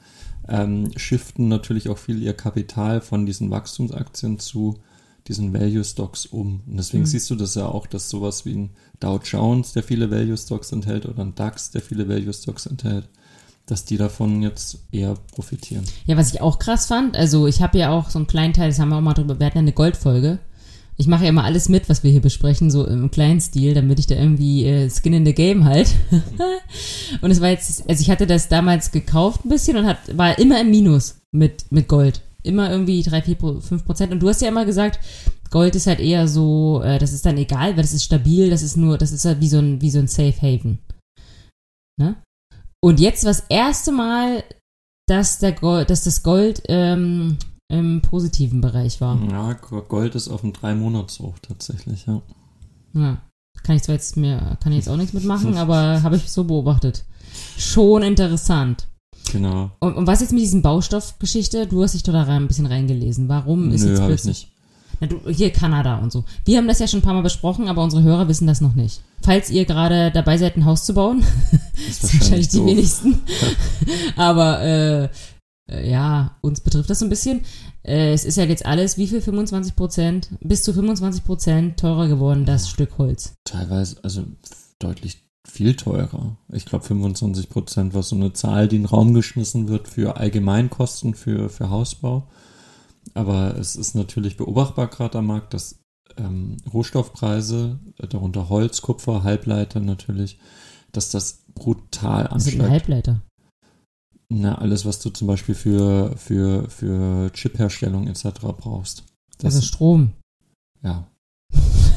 [0.48, 4.78] ähm, shiften natürlich auch viel ihr Kapital von diesen Wachstumsaktien zu
[5.30, 6.60] diesen Value Stocks um.
[6.66, 7.08] Und deswegen mhm.
[7.08, 10.72] siehst du das ja auch, dass sowas wie ein Dow Jones, der viele Value Stocks
[10.72, 13.08] enthält, oder ein DAX, der viele Value Stocks enthält,
[13.66, 15.84] dass die davon jetzt eher profitieren.
[16.06, 18.68] Ja, was ich auch krass fand, also ich habe ja auch so einen kleinen Teil,
[18.68, 20.40] das haben wir auch mal drüber, wir hatten ja eine Goldfolge.
[20.96, 23.98] Ich mache ja immer alles mit, was wir hier besprechen, so im kleinen Stil, damit
[23.98, 25.94] ich da irgendwie äh, Skin in the Game halt.
[27.22, 30.38] und es war jetzt, also ich hatte das damals gekauft ein bisschen und hat, war
[30.38, 32.20] immer im Minus mit, mit Gold.
[32.42, 34.12] Immer irgendwie 3, 4, 5 Prozent.
[34.12, 35.00] Und du hast ja immer gesagt,
[35.50, 38.62] Gold ist halt eher so, äh, das ist dann egal, weil das ist stabil, das
[38.62, 40.78] ist nur, das ist halt wie so ein, wie so ein Safe Haven.
[42.00, 42.16] Ne?
[42.82, 44.44] Und jetzt das erste Mal,
[45.08, 47.36] dass, der Gold, dass das Gold ähm,
[47.70, 49.20] im positiven Bereich war.
[49.30, 52.22] Ja, Gold ist auf dem drei monats hoch tatsächlich, ja.
[52.94, 53.22] Ja.
[53.62, 56.44] Kann ich zwar jetzt mir, kann ich jetzt auch nichts mitmachen, aber habe ich so
[56.44, 57.04] beobachtet.
[57.58, 58.88] Schon interessant.
[59.32, 59.70] Genau.
[59.80, 61.66] Und, und was jetzt mit diesen Baustoffgeschichte?
[61.66, 63.28] Du hast dich da rein, ein bisschen reingelesen.
[63.28, 64.48] Warum ist Nö, jetzt plötzlich...
[65.00, 66.24] Na, du, hier Kanada und so.
[66.44, 68.74] Wir haben das ja schon ein paar Mal besprochen, aber unsere Hörer wissen das noch
[68.74, 69.00] nicht.
[69.22, 71.22] Falls ihr gerade dabei seid, ein Haus zu bauen,
[71.88, 73.20] das ist wahrscheinlich, die wenigsten.
[74.16, 75.08] aber äh,
[75.70, 77.42] äh, ja, uns betrifft das so ein bisschen.
[77.82, 79.20] Äh, es ist ja jetzt alles, wie viel?
[79.20, 80.28] 25 Prozent?
[80.40, 82.68] Bis zu 25 Prozent teurer geworden, das.
[82.68, 83.34] Stück Holz.
[83.44, 84.24] Teilweise, also
[84.78, 86.36] deutlich viel teurer.
[86.52, 90.16] Ich glaube 25 Prozent war so eine Zahl, die in den Raum geschmissen wird für
[90.16, 92.28] Allgemeinkosten für, für Hausbau.
[93.14, 95.80] Aber es ist natürlich beobachtbar gerade am Markt, dass
[96.16, 100.38] ähm, Rohstoffpreise, äh, darunter Holz, Kupfer, Halbleiter natürlich,
[100.92, 102.70] dass das brutal Was sind ansteigt.
[102.70, 103.22] Halbleiter?
[104.28, 108.28] Na, alles, was du zum Beispiel für, für, für Chipherstellung etc.
[108.56, 109.04] brauchst.
[109.38, 110.12] Das, Also Strom.
[110.82, 111.08] ja.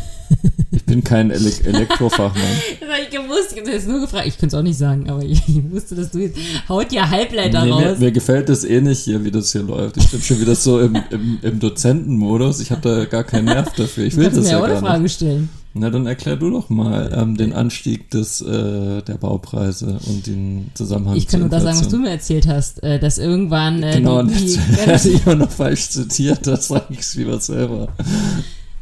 [0.72, 2.44] Ich bin kein Ele Elektrofachmann.
[2.80, 3.56] Das habe ich gewusst.
[3.56, 4.28] Ich habe nur gefragt.
[4.28, 7.10] Ich könnte es auch nicht sagen, aber ich, ich wusste, dass du jetzt haut ja
[7.10, 8.00] Halbleiter Nee, mir, raus.
[8.00, 9.98] mir gefällt das eh nicht hier, wie das hier läuft.
[9.98, 12.60] Ich bin schon wieder so im, im, im Dozentenmodus.
[12.60, 14.06] Ich habe da gar keinen Nerv dafür.
[14.06, 15.16] Ich will das mir ja auch eine gar Frage nicht.
[15.16, 15.50] stellen.
[15.76, 20.70] Na, dann erklär du doch mal ähm, den Anstieg des, äh, der Baupreise und den
[20.76, 23.96] Zusammenhang Ich kann nur das sagen, was du mir erzählt hast, äh, dass irgendwann äh,
[23.98, 27.88] Genau, die, die werde ich immer noch falsch zitiert, das sage ich lieber selber.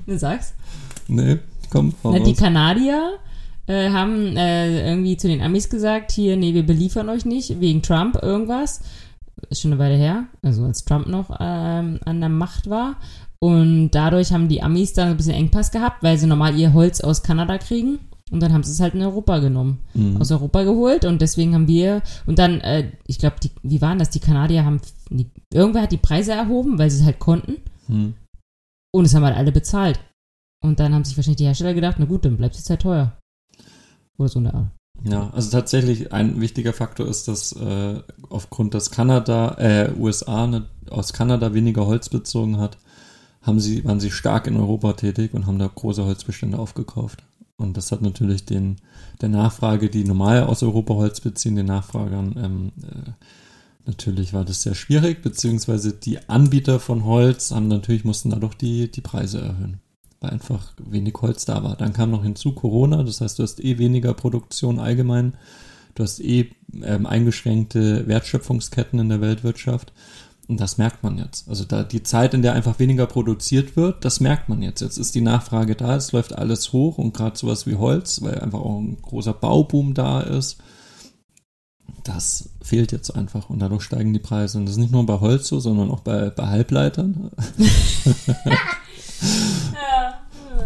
[0.05, 0.53] du sagst,
[1.07, 1.39] Nee,
[1.71, 2.33] komm, na, die.
[2.33, 3.13] Kanadier
[3.67, 7.81] äh, haben äh, irgendwie zu den Amis gesagt, hier, nee, wir beliefern euch nicht, wegen
[7.81, 8.81] Trump irgendwas.
[9.49, 12.97] Ist schon eine Weile her, also als Trump noch ähm, an der Macht war.
[13.39, 17.01] Und dadurch haben die Amis dann ein bisschen Engpass gehabt, weil sie normal ihr Holz
[17.01, 17.97] aus Kanada kriegen.
[18.29, 19.79] Und dann haben sie es halt in Europa genommen.
[19.93, 20.17] Mhm.
[20.21, 23.99] aus Europa geholt und deswegen haben wir und dann, äh, ich glaube, die, wie waren
[23.99, 24.09] das?
[24.09, 24.79] Die Kanadier haben,
[25.09, 27.57] die, irgendwer hat die Preise erhoben, weil sie es halt konnten
[27.87, 28.13] Hm.
[28.93, 29.99] und es haben halt alle bezahlt.
[30.61, 33.17] Und dann haben sich wahrscheinlich die Hersteller gedacht, na gut, dann bleibt es halt teuer.
[34.17, 34.71] Oder so eine Art.
[35.03, 40.67] Ja, also tatsächlich ein wichtiger Faktor ist, dass äh, aufgrund, dass Kanada, äh, USA ne,
[40.89, 42.77] aus Kanada weniger Holz bezogen hat,
[43.41, 47.23] haben sie, waren sie stark in Europa tätig und haben da große Holzbestände aufgekauft.
[47.57, 48.77] Und das hat natürlich den,
[49.21, 53.11] der Nachfrage, die normal aus Europa Holz beziehen, den Nachfragern, ähm, äh,
[53.85, 58.91] natürlich war das sehr schwierig, beziehungsweise die Anbieter von Holz haben natürlich, mussten dadurch die,
[58.91, 59.79] die Preise erhöhen,
[60.21, 61.75] weil einfach wenig Holz da war.
[61.75, 65.33] Dann kam noch hinzu Corona, das heißt, du hast eh weniger Produktion allgemein,
[65.95, 66.51] du hast eh
[66.83, 69.91] ähm, eingeschränkte Wertschöpfungsketten in der Weltwirtschaft.
[70.47, 71.47] Und das merkt man jetzt.
[71.47, 74.81] Also da die Zeit, in der einfach weniger produziert wird, das merkt man jetzt.
[74.81, 78.39] Jetzt ist die Nachfrage da, es läuft alles hoch und gerade sowas wie Holz, weil
[78.39, 80.57] einfach auch ein großer Bauboom da ist,
[82.03, 84.57] das fehlt jetzt einfach und dadurch steigen die Preise.
[84.57, 87.31] Und das ist nicht nur bei Holz so, sondern auch bei, bei Halbleitern.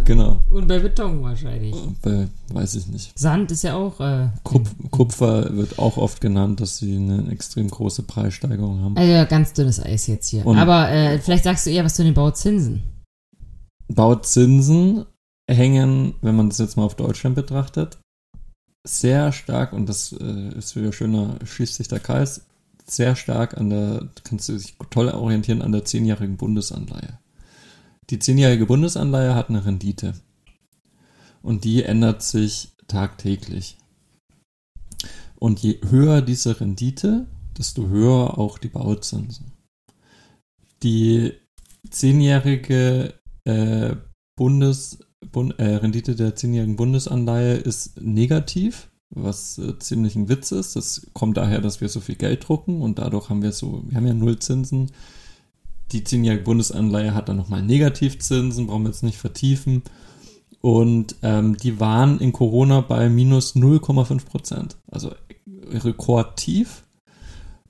[0.05, 0.41] genau.
[0.49, 1.75] Und bei Beton wahrscheinlich.
[2.01, 3.17] Bei, weiß ich nicht.
[3.17, 7.69] Sand ist ja auch, äh, Kup Kupfer wird auch oft genannt, dass sie eine extrem
[7.69, 8.97] große Preissteigerung haben.
[8.97, 10.45] also ganz dünnes Eis jetzt hier.
[10.45, 12.83] Und- Aber äh, vielleicht sagst du eher was zu den Bauzinsen.
[13.87, 15.05] Bauzinsen
[15.49, 17.99] hängen, wenn man das jetzt mal auf Deutschland betrachtet,
[18.87, 22.41] sehr stark, und das äh, ist wieder schöner, schließt sich der Kreis,
[22.87, 27.17] sehr stark an der, kannst du dich toll orientieren, an der zehnjährigen Bundesanleihe.
[28.09, 30.13] Die zehnjährige Bundesanleihe hat eine Rendite.
[31.41, 33.77] Und die ändert sich tagtäglich.
[35.35, 39.51] Und je höher diese Rendite, desto höher auch die Bauzinsen.
[40.83, 41.33] Die
[41.89, 43.13] zehnjährige
[43.45, 43.95] äh,
[44.35, 44.99] Bundes,
[45.31, 50.75] Bund, äh, Rendite der zehnjährigen Bundesanleihe ist negativ, was äh, ziemlich ein Witz ist.
[50.75, 53.97] Das kommt daher, dass wir so viel Geld drucken und dadurch haben wir so, wir
[53.97, 54.91] haben ja Nullzinsen.
[55.91, 59.83] Die zehnjährige Bundesanleihe hat dann nochmal Negativzinsen, brauchen wir jetzt nicht vertiefen.
[60.61, 64.77] Und ähm, die waren in Corona bei minus 0,5 Prozent.
[64.89, 65.11] Also
[65.69, 66.85] rekordtief.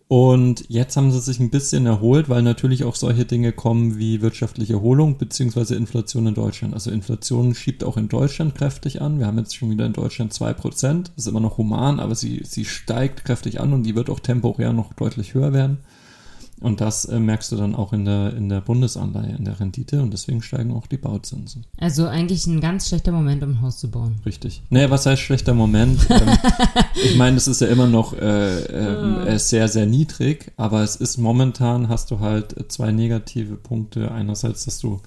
[0.08, 4.21] Und jetzt haben sie sich ein bisschen erholt, weil natürlich auch solche Dinge kommen wie
[4.21, 6.75] wirtschaftliche Erholung beziehungsweise Inflation in Deutschland.
[6.75, 9.17] Also Inflation schiebt auch in Deutschland kräftig an.
[9.17, 11.04] Wir haben jetzt schon wieder in Deutschland 2%.
[11.04, 14.19] Das ist immer noch human, aber sie, sie steigt kräftig an und die wird auch
[14.19, 15.80] temporär noch deutlich höher werden.
[16.62, 20.02] Und das äh, merkst du dann auch in der, in der Bundesanleihe, in der Rendite
[20.02, 21.65] und deswegen steigen auch die Bauzinsen.
[21.78, 24.15] Also eigentlich ein ganz schlechter Moment, um ein Haus zu bauen.
[24.26, 24.63] Richtig.
[24.70, 26.00] Naja, was heißt schlechter Moment?
[26.10, 26.30] ähm,
[26.96, 30.96] ich meine, es ist ja immer noch äh, ähm, äh, sehr, sehr niedrig, aber es
[30.96, 34.12] ist momentan, hast du halt zwei negative Punkte.
[34.12, 35.02] Einerseits, dass du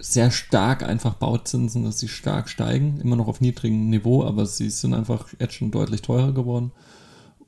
[0.00, 4.70] sehr stark einfach Bauzinsen, dass sie stark steigen, immer noch auf niedrigem Niveau, aber sie
[4.70, 6.70] sind einfach jetzt schon deutlich teurer geworden.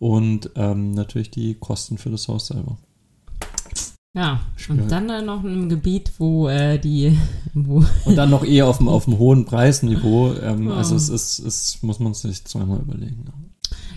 [0.01, 2.79] Und ähm, natürlich die Kosten für das Haus selber.
[4.19, 7.17] Ja, und dann äh, noch in einem Gebiet, wo äh, die,
[7.55, 10.35] wo Und dann noch eher auf dem, auf dem hohen Preisniveau.
[10.43, 10.75] Ähm, Ja.
[10.75, 13.27] Also es ist, es muss man sich zweimal überlegen.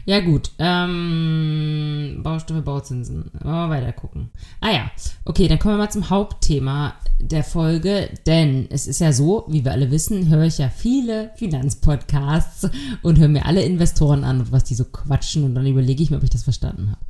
[0.05, 3.31] Ja gut, ähm, Baustoffe, Bauzinsen.
[3.33, 4.29] Wollen wir weiter gucken.
[4.59, 4.91] Ah ja,
[5.25, 9.63] okay, dann kommen wir mal zum Hauptthema der Folge, denn es ist ja so, wie
[9.63, 12.69] wir alle wissen, höre ich ja viele Finanzpodcasts
[13.03, 16.09] und höre mir alle Investoren an und was die so quatschen und dann überlege ich
[16.09, 17.01] mir, ob ich das verstanden habe.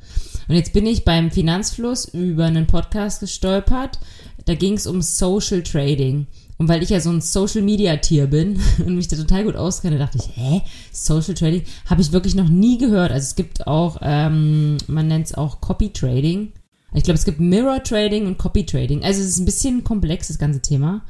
[0.48, 3.98] Und jetzt bin ich beim Finanzfluss über einen Podcast gestolpert,
[4.44, 6.26] da ging es um Social Trading.
[6.62, 9.56] Und weil ich ja so ein Social Media Tier bin und mich da total gut
[9.56, 10.62] auskenne, dachte ich, hä?
[10.92, 11.64] Social Trading?
[11.86, 13.10] Habe ich wirklich noch nie gehört.
[13.10, 16.52] Also es gibt auch, ähm, man nennt es auch Copy Trading.
[16.94, 19.02] Ich glaube, es gibt Mirror Trading und Copy Trading.
[19.02, 21.02] Also es ist ein bisschen komplex, das ganze Thema.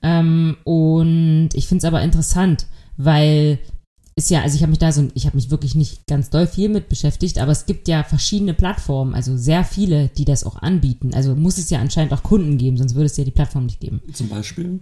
[0.00, 2.64] Ähm, und ich finde es aber interessant,
[2.96, 3.58] weil
[4.16, 6.46] ist ja, also ich habe mich da so, ich habe mich wirklich nicht ganz doll
[6.46, 10.62] viel mit beschäftigt, aber es gibt ja verschiedene Plattformen, also sehr viele, die das auch
[10.62, 11.12] anbieten.
[11.12, 13.80] Also muss es ja anscheinend auch Kunden geben, sonst würde es ja die Plattform nicht
[13.80, 14.00] geben.
[14.14, 14.80] Zum Beispiel?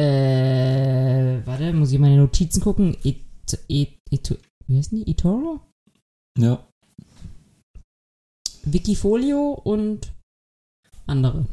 [0.00, 2.96] Äh, warte, muss ich meine Notizen gucken.
[3.04, 3.20] Et,
[3.68, 5.10] et, et, wie heißt die?
[5.10, 5.60] eToro?
[6.38, 6.66] Ja.
[8.62, 10.12] Wikifolio und
[11.06, 11.46] andere.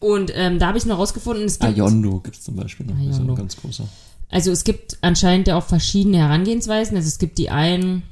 [0.00, 1.72] und ähm, da habe ich noch rausgefunden, es gibt.
[1.72, 2.94] Ayondo gibt es zum Beispiel noch.
[2.96, 3.34] Das ist Ayondo.
[3.34, 3.86] ein ganz großer.
[4.30, 6.96] Also es gibt anscheinend ja auch verschiedene Herangehensweisen.
[6.96, 8.02] Also es gibt die einen,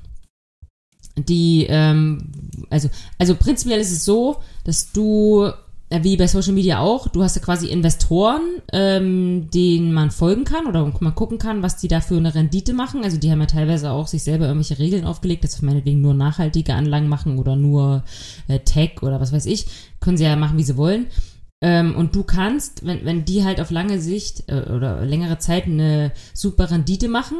[1.16, 2.32] die, ähm,
[2.70, 5.50] also, also prinzipiell ist es so, dass du,
[5.88, 10.66] wie bei Social Media auch, du hast ja quasi Investoren, ähm, denen man folgen kann
[10.66, 13.04] oder man gucken kann, was die da für eine Rendite machen.
[13.04, 16.14] Also die haben ja teilweise auch sich selber irgendwelche Regeln aufgelegt, dass sie meinetwegen nur
[16.14, 18.02] nachhaltige Anlagen machen oder nur
[18.48, 19.66] äh, Tech oder was weiß ich.
[20.00, 21.06] Können sie ja machen, wie sie wollen.
[21.62, 25.64] Ähm, und du kannst, wenn, wenn die halt auf lange Sicht äh, oder längere Zeit
[25.66, 27.38] eine super Rendite machen,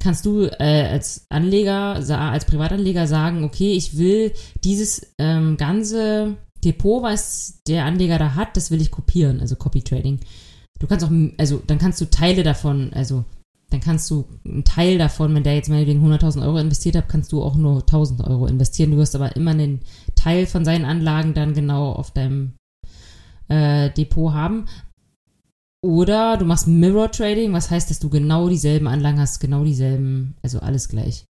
[0.00, 4.32] kannst du äh, als Anleger, als Privatanleger sagen, okay, ich will
[4.64, 9.82] dieses ähm, ganze Depot, was der Anleger da hat, das will ich kopieren, also Copy
[9.82, 10.20] Trading.
[10.78, 13.24] Du kannst auch, also dann kannst du Teile davon, also
[13.70, 17.32] dann kannst du einen Teil davon, wenn der jetzt meinetwegen 100.000 Euro investiert hat, kannst
[17.32, 18.92] du auch nur 1.000 Euro investieren.
[18.92, 19.80] Du wirst aber immer einen
[20.14, 22.52] Teil von seinen Anlagen dann genau auf deinem
[23.48, 24.66] äh, Depot haben.
[25.84, 30.34] Oder du machst Mirror Trading, was heißt, dass du genau dieselben Anlagen hast, genau dieselben,
[30.42, 31.24] also alles gleich.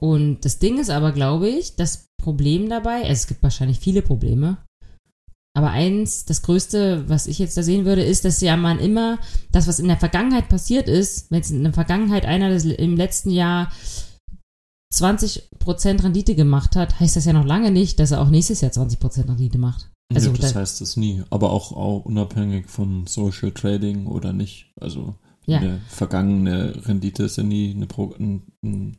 [0.00, 4.02] Und das Ding ist aber, glaube ich, das Problem dabei, also es gibt wahrscheinlich viele
[4.02, 4.58] Probleme,
[5.56, 9.18] aber eins, das Größte, was ich jetzt da sehen würde, ist, dass ja man immer
[9.52, 12.96] das, was in der Vergangenheit passiert ist, wenn es in der Vergangenheit einer das im
[12.96, 13.70] letzten Jahr
[14.94, 18.72] 20% Rendite gemacht hat, heißt das ja noch lange nicht, dass er auch nächstes Jahr
[18.72, 19.90] 20% Rendite macht.
[20.12, 21.22] Also nee, das da- heißt es nie.
[21.30, 24.72] Aber auch, auch unabhängig von Social Trading oder nicht.
[24.80, 25.14] Also
[25.46, 25.58] Ja.
[25.58, 28.96] eine vergangene Rendite ist ja nie eine Pro ein, ein,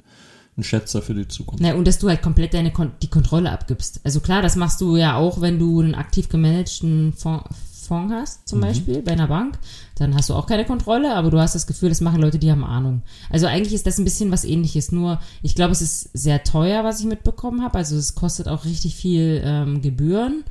[0.62, 1.62] ein Schätzer für die Zukunft.
[1.62, 4.00] Na, und dass du halt komplett deine Kon die Kontrolle abgibst.
[4.04, 7.50] Also klar, das machst du ja auch, wenn du einen aktiv gemanagten Fonds,
[7.88, 8.64] Fonds hast, zum Mhm.
[8.64, 9.60] Beispiel bei einer Bank.
[9.96, 12.50] Dann hast du auch keine Kontrolle, aber du hast das Gefühl, das machen Leute, die
[12.52, 13.02] haben Ahnung.
[13.30, 16.84] Also eigentlich ist das ein bisschen was ähnliches, nur ich glaube, es ist sehr teuer,
[16.84, 17.78] was ich mitbekommen habe.
[17.80, 20.44] Also es kostet auch richtig viel ähm, Gebühren.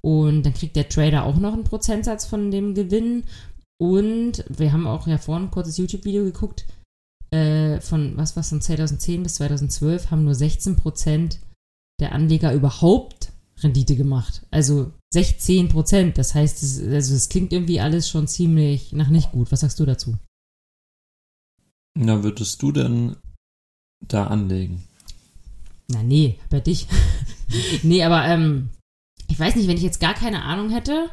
[0.00, 3.24] Und dann kriegt der Trader auch noch einen Prozentsatz von dem Gewinn.
[3.78, 6.66] Und wir haben auch ja vorhin ein kurzes YouTube-Video geguckt,
[7.30, 11.40] äh, von was was von 2010 bis 2012 haben nur 16 Prozent
[12.00, 14.46] der Anleger überhaupt Rendite gemacht.
[14.50, 16.18] Also 16 Prozent.
[16.18, 19.50] Das heißt, es, also es klingt irgendwie alles schon ziemlich nach nicht gut.
[19.50, 20.16] Was sagst du dazu?
[21.94, 23.16] Na, würdest du denn
[24.06, 24.84] da anlegen?
[25.88, 26.86] Na nee, bei dich.
[27.82, 28.68] nee, aber ähm,
[29.28, 31.10] ich weiß nicht, wenn ich jetzt gar keine Ahnung hätte.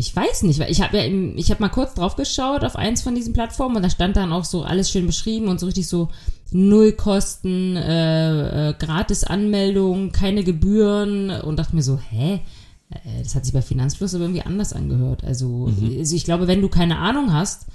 [0.00, 2.76] Ich weiß nicht, weil ich habe ja im, ich habe mal kurz drauf geschaut auf
[2.76, 5.66] eins von diesen Plattformen und da stand dann auch so alles schön beschrieben und so
[5.66, 6.08] richtig so
[6.52, 12.34] null Kosten, äh, äh, gratis Anmeldung, keine Gebühren und dachte mir so, hä?
[12.90, 15.24] Äh, Das hat sich bei Finanzfluss aber irgendwie anders angehört.
[15.24, 15.96] Also, Mhm.
[15.98, 17.66] also ich glaube, wenn du keine Ahnung hast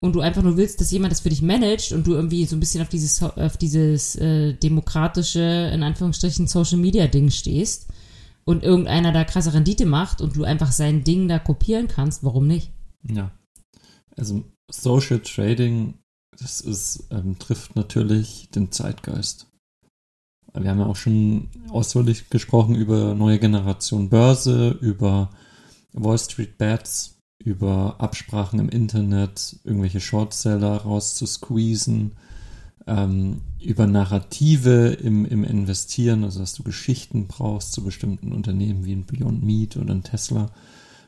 [0.00, 2.56] und du einfach nur willst, dass jemand das für dich managt und du irgendwie so
[2.56, 7.86] ein bisschen auf dieses, auf dieses äh, demokratische, in Anführungsstrichen, Social Media Ding stehst
[8.48, 12.46] und irgendeiner da krasse Rendite macht und du einfach sein Ding da kopieren kannst, warum
[12.46, 12.72] nicht?
[13.02, 13.30] Ja.
[14.16, 15.98] Also Social Trading,
[16.38, 19.48] das ist, ähm, trifft natürlich den Zeitgeist.
[20.54, 25.28] Wir haben ja auch schon ausführlich gesprochen über neue Generation Börse, über
[25.92, 32.12] Wall Street Bets, über Absprachen im Internet, irgendwelche Shortseller rauszusqueezen,
[32.88, 38.92] ähm, über Narrative im, im Investieren, also dass du Geschichten brauchst zu bestimmten Unternehmen wie
[38.92, 40.50] ein Beyond Meat oder ein Tesla.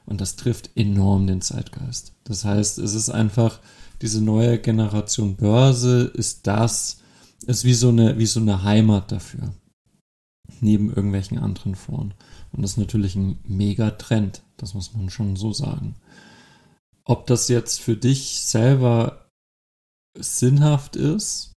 [0.06, 2.12] Und das trifft enorm den Zeitgeist.
[2.24, 3.60] Das heißt, es ist einfach,
[4.02, 7.00] diese neue Generation Börse ist das,
[7.46, 9.54] ist wie so eine, wie so eine Heimat dafür.
[10.60, 12.14] Neben irgendwelchen anderen Foren.
[12.52, 14.42] Und das ist natürlich ein mega Trend.
[14.56, 15.94] Das muss man schon so sagen.
[17.04, 19.30] Ob das jetzt für dich selber
[20.18, 21.52] sinnhaft ist,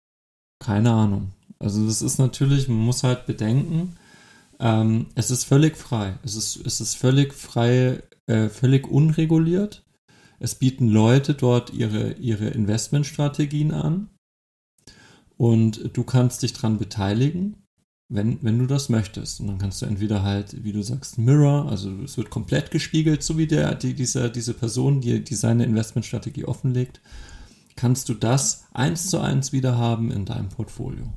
[0.63, 1.31] keine Ahnung.
[1.59, 3.95] Also das ist natürlich, man muss halt bedenken,
[4.59, 6.17] ähm, es ist völlig frei.
[6.23, 9.83] Es ist, es ist völlig frei, äh, völlig unreguliert.
[10.39, 14.09] Es bieten Leute dort ihre, ihre Investmentstrategien an.
[15.37, 17.57] Und du kannst dich dran beteiligen,
[18.09, 19.39] wenn, wenn du das möchtest.
[19.39, 23.23] Und dann kannst du entweder halt, wie du sagst, Mirror, also es wird komplett gespiegelt,
[23.23, 27.01] so wie der, die, diese, diese Person, die, die seine Investmentstrategie offenlegt,
[27.75, 31.13] kannst du das eins zu eins wieder haben in deinem Portfolio.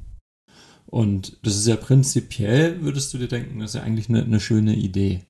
[0.86, 4.40] Und das ist ja prinzipiell, würdest du dir denken, das ist ja eigentlich eine, eine
[4.40, 5.24] schöne Idee.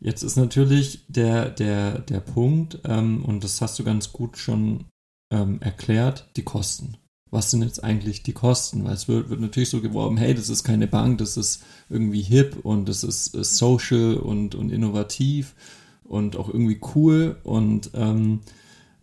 [0.00, 4.86] Jetzt ist natürlich der, der, der Punkt, ähm, und das hast du ganz gut schon
[5.32, 6.96] ähm, erklärt, die Kosten.
[7.30, 8.84] Was sind jetzt eigentlich die Kosten?
[8.84, 12.20] Weil es wird, wird, natürlich so geworben, hey, das ist keine Bank, das ist irgendwie
[12.20, 15.54] hip und das ist, ist social und, und innovativ
[16.02, 18.40] und auch irgendwie cool und ähm,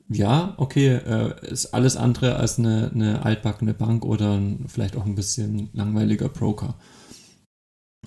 [0.10, 5.06] ja, okay, äh, ist alles andere als eine, eine altbackene Bank oder ein, vielleicht auch
[5.06, 6.76] ein bisschen langweiliger Broker.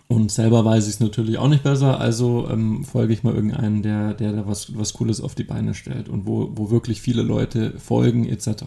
[0.09, 3.83] Und selber weiß ich es natürlich auch nicht besser, also ähm, folge ich mal irgendeinen,
[3.83, 7.23] der, der da was, was Cooles auf die Beine stellt und wo, wo wirklich viele
[7.23, 8.65] Leute folgen, etc.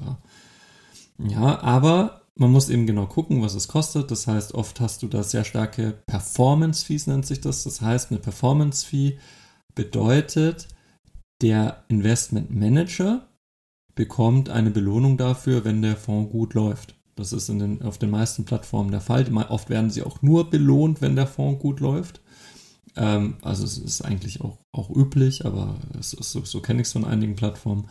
[1.20, 4.12] Ja, aber man muss eben genau gucken, was es kostet.
[4.12, 7.64] Das heißt, oft hast du da sehr starke Performance-Fees, nennt sich das.
[7.64, 9.18] Das heißt, eine Performance-Fee
[9.74, 10.68] bedeutet,
[11.42, 13.28] der Investment Manager
[13.94, 16.96] bekommt eine Belohnung dafür, wenn der Fonds gut läuft.
[17.16, 19.26] Das ist den, auf den meisten Plattformen der Fall.
[19.50, 22.22] Oft werden sie auch nur belohnt, wenn der Fonds gut läuft.
[22.98, 27.06] Ähm, also es ist eigentlich auch, auch üblich, aber so, so kenne ich es von
[27.06, 27.88] einigen Plattformen.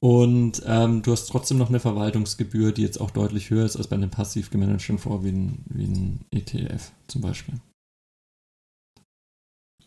[0.00, 3.86] Und ähm, du hast trotzdem noch eine Verwaltungsgebühr, die jetzt auch deutlich höher ist als
[3.86, 7.54] bei einem passiv gemanagten Fonds wie ein, wie ein ETF zum Beispiel.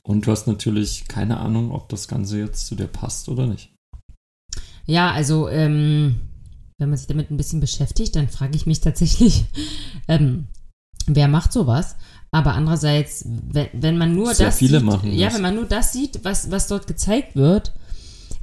[0.05, 3.73] Und du hast natürlich keine Ahnung, ob das Ganze jetzt zu dir passt oder nicht.
[4.85, 6.17] Ja, also ähm,
[6.77, 9.45] wenn man sich damit ein bisschen beschäftigt, dann frage ich mich tatsächlich,
[10.07, 10.47] ähm,
[11.07, 11.95] wer macht sowas?
[12.31, 15.35] Aber andererseits, wenn, wenn man nur Sehr das viele sieht, machen ja, das.
[15.35, 17.73] wenn man nur das sieht, was, was dort gezeigt wird,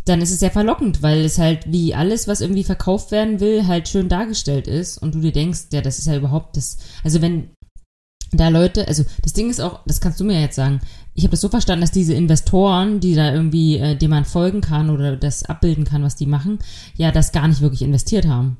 [0.05, 3.69] dann ist es sehr verlockend, weil es halt wie alles, was irgendwie verkauft werden will,
[3.69, 7.23] halt schön dargestellt ist und du dir denkst, ja, das ist ja überhaupt das, also
[7.23, 7.51] wenn
[8.33, 10.81] da Leute, also das Ding ist auch, das kannst du mir jetzt sagen,
[11.15, 14.63] ich habe das so verstanden, dass diese Investoren, die da irgendwie, äh, dem man folgen
[14.63, 16.59] kann oder das abbilden kann, was die machen,
[16.97, 18.57] ja, das gar nicht wirklich investiert haben.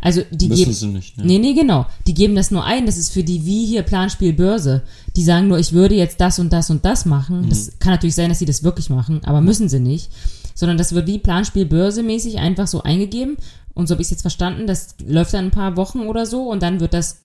[0.00, 0.72] Also die Müssen geben.
[0.74, 1.24] sie nicht, ne?
[1.24, 1.86] Nee, nee, genau.
[2.06, 2.86] Die geben das nur ein.
[2.86, 4.82] Das ist für die wie hier Planspiel Börse.
[5.14, 7.42] Die sagen nur, ich würde jetzt das und das und das machen.
[7.42, 7.48] Mhm.
[7.48, 10.10] Das kann natürlich sein, dass sie das wirklich machen, aber müssen sie nicht.
[10.54, 13.36] Sondern das wird wie Planspiel Börse mäßig einfach so eingegeben.
[13.74, 14.66] Und so habe ich es jetzt verstanden.
[14.66, 17.22] Das läuft dann ein paar Wochen oder so und dann wird das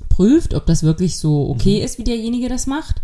[0.00, 1.84] geprüft, ob das wirklich so okay Mhm.
[1.84, 3.00] ist, wie derjenige das macht.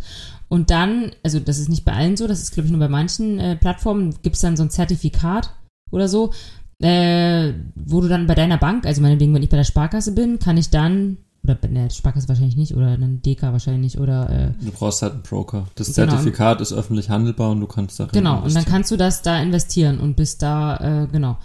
[0.48, 2.88] Und dann, also das ist nicht bei allen so, das ist glaube ich nur bei
[2.88, 5.50] manchen äh, Plattformen, gibt es dann so ein Zertifikat
[5.90, 6.33] oder so,
[6.80, 10.38] äh, wo du dann bei deiner Bank, also meinetwegen, wenn ich bei der Sparkasse bin,
[10.38, 14.70] kann ich dann, oder ne, Sparkasse wahrscheinlich nicht, oder dann DK wahrscheinlich, oder äh, Du
[14.70, 15.66] brauchst halt einen Broker.
[15.76, 16.09] Das Genau.
[16.12, 19.40] Zertifikat ist öffentlich handelbar und du kannst darin Genau, und dann kannst du das da
[19.40, 21.37] investieren und bist da, äh, genau.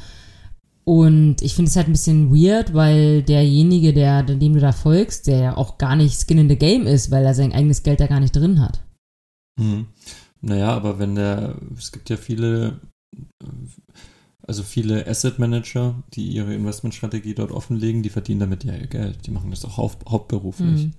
[0.90, 5.28] Und ich finde es halt ein bisschen weird, weil derjenige, der, dem du da folgst,
[5.28, 8.00] der ja auch gar nicht Skin in the Game ist, weil er sein eigenes Geld
[8.00, 8.82] da gar nicht drin hat.
[9.60, 9.86] Mhm.
[10.42, 12.80] Naja, aber wenn der, es gibt ja viele,
[14.42, 19.28] also viele Asset Manager, die ihre Investmentstrategie dort offenlegen, die verdienen damit ja ihr Geld.
[19.28, 20.86] Die machen das auch haupt, hauptberuflich.
[20.86, 20.94] Mhm.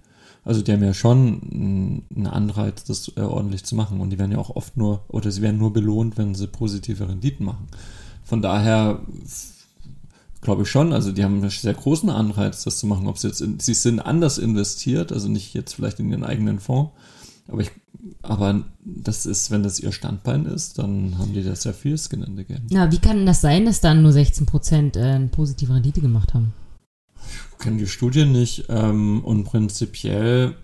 [0.45, 4.01] Also die haben ja schon einen Anreiz, das äh, ordentlich zu machen.
[4.01, 7.09] Und die werden ja auch oft nur, oder sie werden nur belohnt, wenn sie positive
[7.09, 7.67] Renditen machen.
[8.23, 9.01] Von daher
[10.41, 13.07] glaube ich schon, also die haben einen sehr großen Anreiz, das zu machen.
[13.07, 16.61] Ob sie jetzt, in, sie sind anders investiert, also nicht jetzt vielleicht in ihren eigenen
[16.61, 16.93] Fonds,
[17.49, 17.71] aber ich,
[18.23, 22.23] aber das ist, wenn das ihr Standbein ist, dann haben die da sehr viel Skin
[22.23, 22.67] in the Game.
[22.71, 26.33] Na, wie kann denn das sein, dass dann nur 16% äh, eine positive Rendite gemacht
[26.33, 26.53] haben?
[27.53, 30.55] Ich kenne die Studie nicht ähm, und prinzipiell,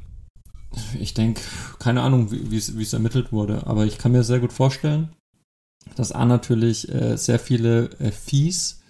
[0.98, 1.42] ich denke,
[1.78, 4.52] keine Ahnung, wie wie es wie es ermittelt wurde, aber ich kann mir sehr gut
[4.52, 5.10] vorstellen,
[5.94, 8.80] dass A natürlich äh, sehr viele äh, Fees,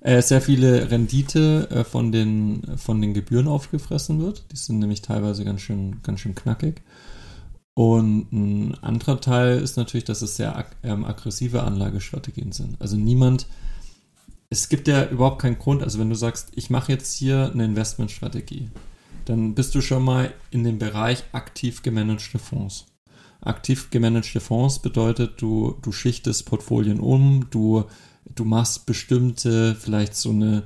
[0.00, 4.44] äh, sehr viele Rendite äh, von, den, von den Gebühren aufgefressen wird.
[4.52, 6.82] Die sind nämlich teilweise ganz schön, ganz schön knackig.
[7.74, 12.80] Und ein anderer Teil ist natürlich, dass es sehr ag ähm, aggressive Anlagestrategien sind.
[12.80, 13.46] Also niemand,
[14.48, 17.66] es gibt ja überhaupt keinen Grund, also wenn du sagst, ich mache jetzt hier eine
[17.66, 18.70] Investmentstrategie,
[19.26, 22.86] dann bist du schon mal in dem Bereich aktiv gemanagte Fonds.
[23.42, 27.84] Aktiv gemanagte Fonds bedeutet, du, du schichtest Portfolien um, du,
[28.34, 30.64] du machst bestimmte, vielleicht so eine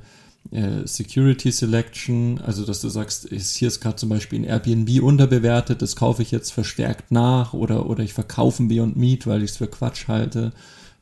[0.51, 5.03] äh, Security Selection, also dass du sagst, ist, hier ist gerade zum Beispiel ein Airbnb
[5.03, 9.43] unterbewertet, das kaufe ich jetzt verstärkt nach oder, oder ich verkaufe ein Beyond Meat, weil
[9.43, 10.53] ich es für Quatsch halte.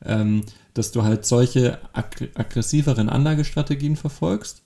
[0.05, 0.43] Ähm,
[0.73, 4.61] dass du halt solche ag aggressiveren Anlagestrategien verfolgst.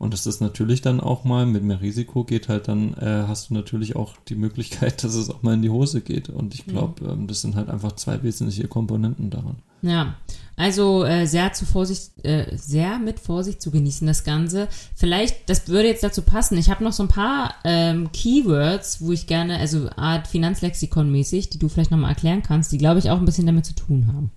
[0.00, 3.50] Und dass das natürlich dann auch mal mit mehr Risiko geht, halt dann äh, hast
[3.50, 6.30] du natürlich auch die Möglichkeit, dass es auch mal in die Hose geht.
[6.30, 9.56] Und ich glaube, ähm, das sind halt einfach zwei wesentliche Komponenten daran.
[9.82, 10.14] Ja,
[10.56, 14.68] also äh, sehr zu Vorsicht, äh, sehr mit Vorsicht zu genießen das Ganze.
[14.94, 16.56] Vielleicht, das würde jetzt dazu passen.
[16.56, 21.50] Ich habe noch so ein paar ähm, Keywords, wo ich gerne, also Art Finanzlexikon mäßig,
[21.50, 24.06] die du vielleicht nochmal erklären kannst, die glaube ich auch ein bisschen damit zu tun
[24.06, 24.30] haben.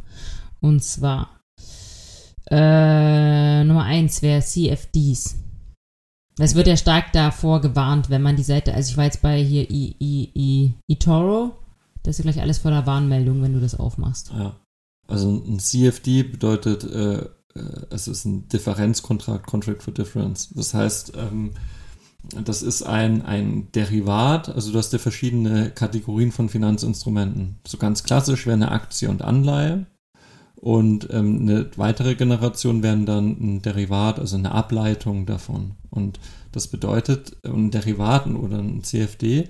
[0.60, 1.30] Und zwar
[2.52, 5.43] äh, Nummer eins wäre CFDs.
[6.40, 9.42] Es wird ja stark davor gewarnt, wenn man die Seite, also ich war jetzt bei
[9.42, 11.52] hier I, I, I, eToro,
[12.02, 14.32] Das ist ja gleich alles voller Warnmeldungen, wenn du das aufmachst.
[14.36, 14.56] Ja.
[15.08, 17.26] Also ein CFD bedeutet, äh,
[17.56, 20.50] äh, es ist ein Differenzkontrakt, Contract for Difference.
[20.56, 21.52] Das heißt, ähm,
[22.46, 27.60] das ist ein, ein Derivat, also du hast ja verschiedene Kategorien von Finanzinstrumenten.
[27.68, 29.86] So ganz klassisch wäre eine Aktie und Anleihe.
[30.64, 35.72] Und ähm, eine weitere Generation wären dann ein Derivat, also eine Ableitung davon.
[35.90, 36.22] Und
[36.54, 39.50] das bedeutet, ein Derivat oder ein CFD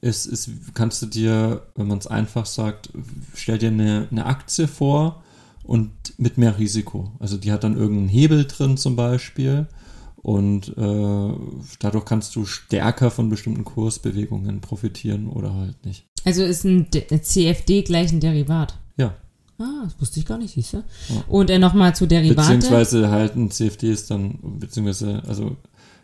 [0.00, 2.90] ist, ist kannst du dir, wenn man es einfach sagt,
[3.32, 5.22] stell dir eine, eine Aktie vor
[5.62, 7.12] und mit mehr Risiko.
[7.20, 9.68] Also die hat dann irgendeinen Hebel drin zum Beispiel
[10.16, 11.32] und äh,
[11.78, 16.08] dadurch kannst du stärker von bestimmten Kursbewegungen profitieren oder halt nicht.
[16.24, 18.76] Also ist ein D CFD gleich ein Derivat?
[18.96, 19.14] Ja.
[19.60, 20.78] Ah, das wusste ich gar nicht, siehst du?
[20.78, 21.24] Ja.
[21.28, 22.56] Und äh, nochmal zu Derivate.
[22.56, 25.56] Beziehungsweise halt ein CFD ist dann, beziehungsweise, also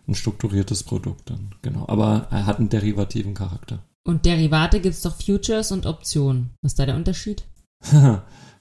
[0.07, 1.87] ein strukturiertes Produkt dann, genau.
[1.89, 3.83] Aber er hat einen derivativen Charakter.
[4.05, 6.51] Und Derivate gibt es doch Futures und Optionen.
[6.63, 7.45] Was ist da der Unterschied?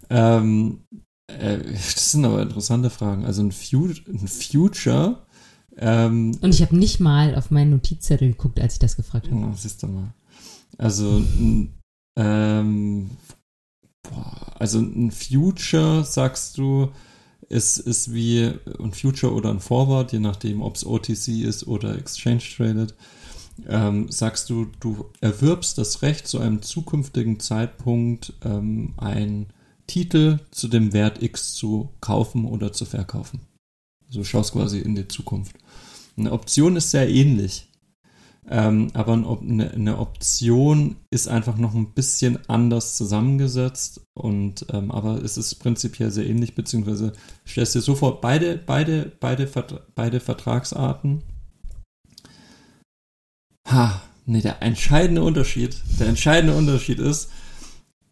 [0.10, 0.80] ähm,
[1.28, 3.26] äh, das sind aber interessante Fragen.
[3.26, 5.26] Also ein, Fu ein Future.
[5.78, 9.46] Ähm, Und ich habe nicht mal auf meinen Notizzettel geguckt, als ich das gefragt habe.
[9.46, 10.14] oh, siehst du mal.
[10.78, 11.74] Also ein,
[12.18, 13.10] ähm,
[14.10, 16.90] boah, also ein Future, sagst du,
[17.50, 21.98] ist, ist wie ein Future oder ein Forward, je nachdem, ob es OTC ist oder
[21.98, 22.96] Exchange Traded.
[23.68, 29.48] Ähm, sagst du, du erwirbst das Recht, zu einem zukünftigen Zeitpunkt ähm, einen
[29.88, 33.42] Titel zu dem Wert X zu kaufen oder zu verkaufen.
[34.08, 35.56] Also du schaust quasi in die Zukunft.
[36.18, 37.68] Eine Option ist sehr ähnlich.
[38.48, 45.24] Ähm, aber eine, eine, Option ist einfach noch ein bisschen anders zusammengesetzt und ähm, aber
[45.24, 47.14] es ist prinzipiell sehr ähnlich, beziehungsweise
[47.48, 49.50] stellst dir so vor, beide, beide, beide,
[49.96, 51.24] beide Vertragsarten.
[53.68, 57.32] Ha, nee, der entscheidende Unterschied, der entscheidende Unterschied ist,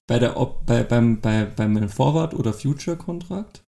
[0.07, 0.31] bei der
[0.65, 3.63] bei, beim, bei, beim Forward- oder Future-Kontrakt.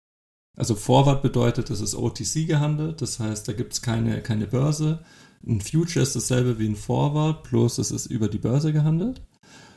[0.57, 5.05] Also Forward bedeutet, es ist OTC gehandelt, das heißt, da gibt es keine, keine Börse
[5.47, 9.23] ein Future ist dasselbe wie ein Forward, bloß es ist über die Börse gehandelt.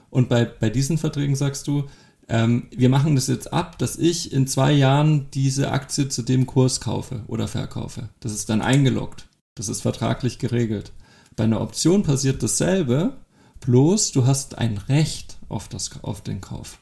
[0.09, 1.86] Und bei, bei diesen Verträgen sagst du,
[2.28, 6.45] ähm, wir machen das jetzt ab, dass ich in zwei Jahren diese Aktie zu dem
[6.45, 8.09] Kurs kaufe oder verkaufe.
[8.20, 9.28] Das ist dann eingeloggt.
[9.55, 10.91] Das ist vertraglich geregelt.
[11.36, 13.18] Bei einer Option passiert dasselbe,
[13.59, 16.80] bloß du hast ein Recht auf, das, auf den Kauf.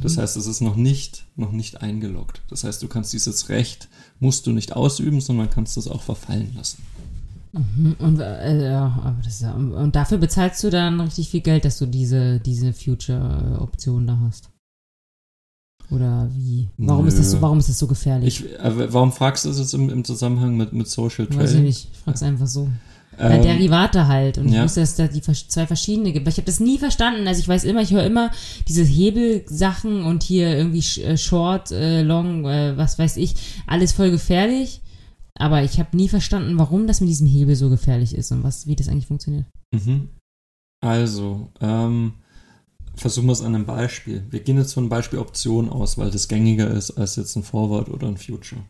[0.00, 0.22] Das mhm.
[0.22, 2.42] heißt, es ist noch nicht, noch nicht eingeloggt.
[2.48, 3.88] Das heißt, du kannst dieses Recht,
[4.20, 6.82] musst du nicht ausüben, sondern kannst es auch verfallen lassen.
[7.52, 11.86] Mhm, und, äh, ja, ja, und dafür bezahlst du dann richtig viel Geld, dass du
[11.86, 14.48] diese, diese Future-Option da hast.
[15.90, 16.70] Oder wie?
[16.78, 18.42] Warum ist das so, warum ist das so gefährlich?
[18.42, 21.40] Ich, äh, warum fragst du das jetzt im, im Zusammenhang mit, mit Social Trading?
[21.40, 22.68] Weiß ich nicht, ich frag's einfach so.
[23.18, 24.38] Ähm, ja, Derivate halt.
[24.38, 24.56] Und ja.
[24.56, 26.26] ich wusste, dass es da die zwei verschiedene gibt.
[26.28, 27.28] Ich habe das nie verstanden.
[27.28, 28.30] Also ich weiß immer, ich höre immer
[28.68, 33.34] diese Hebelsachen und hier irgendwie äh, Short, äh, Long, äh, was weiß ich,
[33.66, 34.81] alles voll gefährlich.
[35.42, 38.68] Aber ich habe nie verstanden, warum das mit diesem Hebel so gefährlich ist und was,
[38.68, 39.44] wie das eigentlich funktioniert.
[39.74, 40.10] Mhm.
[40.80, 42.12] Also, ähm,
[42.94, 44.22] versuchen wir es an einem Beispiel.
[44.30, 47.42] Wir gehen jetzt von einem Beispiel Option aus, weil das gängiger ist als jetzt ein
[47.42, 48.60] Forward oder ein Future.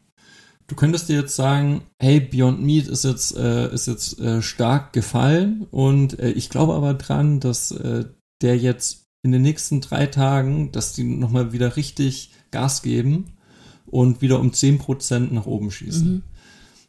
[0.66, 4.94] Du könntest dir jetzt sagen, hey, Beyond Meat ist jetzt, äh, ist jetzt äh, stark
[4.94, 8.06] gefallen und äh, ich glaube aber dran, dass äh,
[8.40, 13.36] der jetzt in den nächsten drei Tagen, dass die nochmal wieder richtig Gas geben
[13.84, 16.14] und wieder um 10% nach oben schießen.
[16.14, 16.22] Mhm.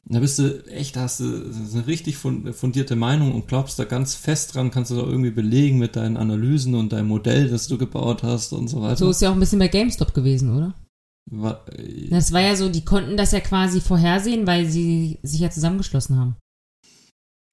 [0.10, 4.16] Da bist du echt, da hast du eine richtig fundierte Meinung und glaubst da ganz
[4.16, 7.78] fest dran, kannst du da irgendwie belegen mit deinen Analysen und deinem Modell, das du
[7.78, 8.98] gebaut hast und so weiter.
[8.98, 10.74] So ist ja auch ein bisschen bei GameStop gewesen, oder?
[11.32, 15.40] War, äh, das war ja so, die konnten das ja quasi vorhersehen, weil sie sich
[15.40, 16.36] ja zusammengeschlossen haben.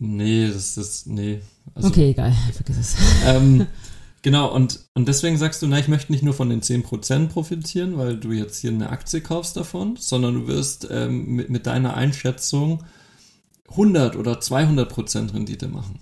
[0.03, 1.40] Nee, das ist, nee.
[1.74, 2.96] Also, okay, egal, vergiss es.
[3.26, 3.66] Ähm,
[4.23, 7.97] Genau, und, und deswegen sagst du, na, ich möchte nicht nur von den 10% profitieren,
[7.97, 11.95] weil du jetzt hier eine Aktie kaufst davon, sondern du wirst ähm, mit, mit deiner
[11.95, 12.85] Einschätzung
[13.71, 16.01] 100 oder 200% Rendite machen.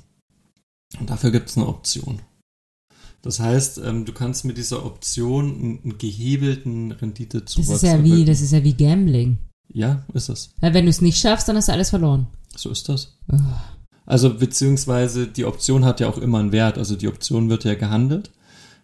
[0.98, 2.20] Und dafür gibt es eine Option.
[3.22, 7.82] Das heißt, ähm, du kannst mit dieser Option einen, einen gehebelten Rendite zu das ist
[7.82, 9.38] ja wie Das ist ja wie Gambling.
[9.68, 10.54] Ja, ist es.
[10.62, 12.26] Ja, wenn du es nicht schaffst, dann hast du alles verloren.
[12.56, 13.18] So ist das.
[13.30, 13.36] Oh.
[14.08, 16.78] Also beziehungsweise die Option hat ja auch immer einen Wert.
[16.78, 18.30] Also die Option wird ja gehandelt.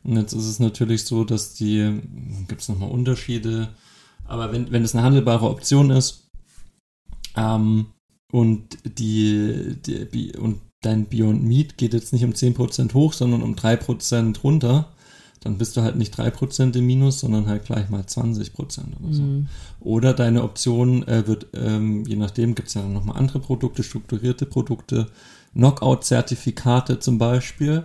[0.03, 2.03] Und jetzt ist es natürlich so, dass die,
[2.47, 3.71] gibt es nochmal Unterschiede,
[4.27, 6.29] aber wenn, wenn es eine handelbare Option ist
[7.37, 7.87] ähm,
[8.31, 13.55] und die, die und dein Beyond Meat geht jetzt nicht um 10% hoch, sondern um
[13.55, 14.93] 3% runter,
[15.45, 18.51] dann bist du halt nicht 3% im Minus, sondern halt gleich mal 20%
[19.01, 19.23] oder so.
[19.23, 19.49] Mhm.
[19.79, 24.47] Oder deine Option äh, wird, ähm, je nachdem, gibt es ja nochmal andere Produkte, strukturierte
[24.47, 25.09] Produkte,
[25.53, 27.85] Knockout-Zertifikate zum Beispiel.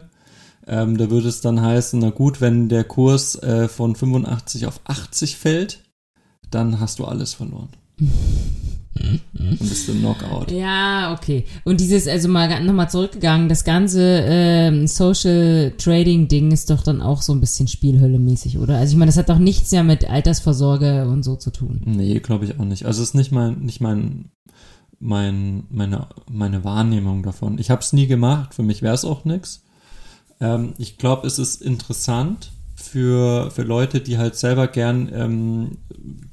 [0.68, 4.80] Ähm, da würde es dann heißen, na gut, wenn der Kurs äh, von 85 auf
[4.86, 5.84] 80 fällt,
[6.52, 7.70] dann hast du alles verloren.
[8.98, 10.52] Und bist du Knockout.
[10.52, 11.46] Ja, okay.
[11.64, 17.02] Und dieses, also mal nochmal zurückgegangen, das ganze ähm, Social Trading Ding ist doch dann
[17.02, 18.78] auch so ein bisschen Spielhölle-mäßig, oder?
[18.78, 21.82] Also ich meine, das hat doch nichts ja mit Altersvorsorge und so zu tun.
[21.86, 22.86] Nee, glaube ich auch nicht.
[22.86, 24.32] Also es ist nicht mein, nicht mein,
[25.00, 27.58] mein, meine, meine Wahrnehmung davon.
[27.58, 29.64] Ich habe es nie gemacht, für mich wäre es auch nichts.
[30.42, 35.78] Ähm, ich glaube, es ist interessant für, für Leute, die halt selber gern, ähm,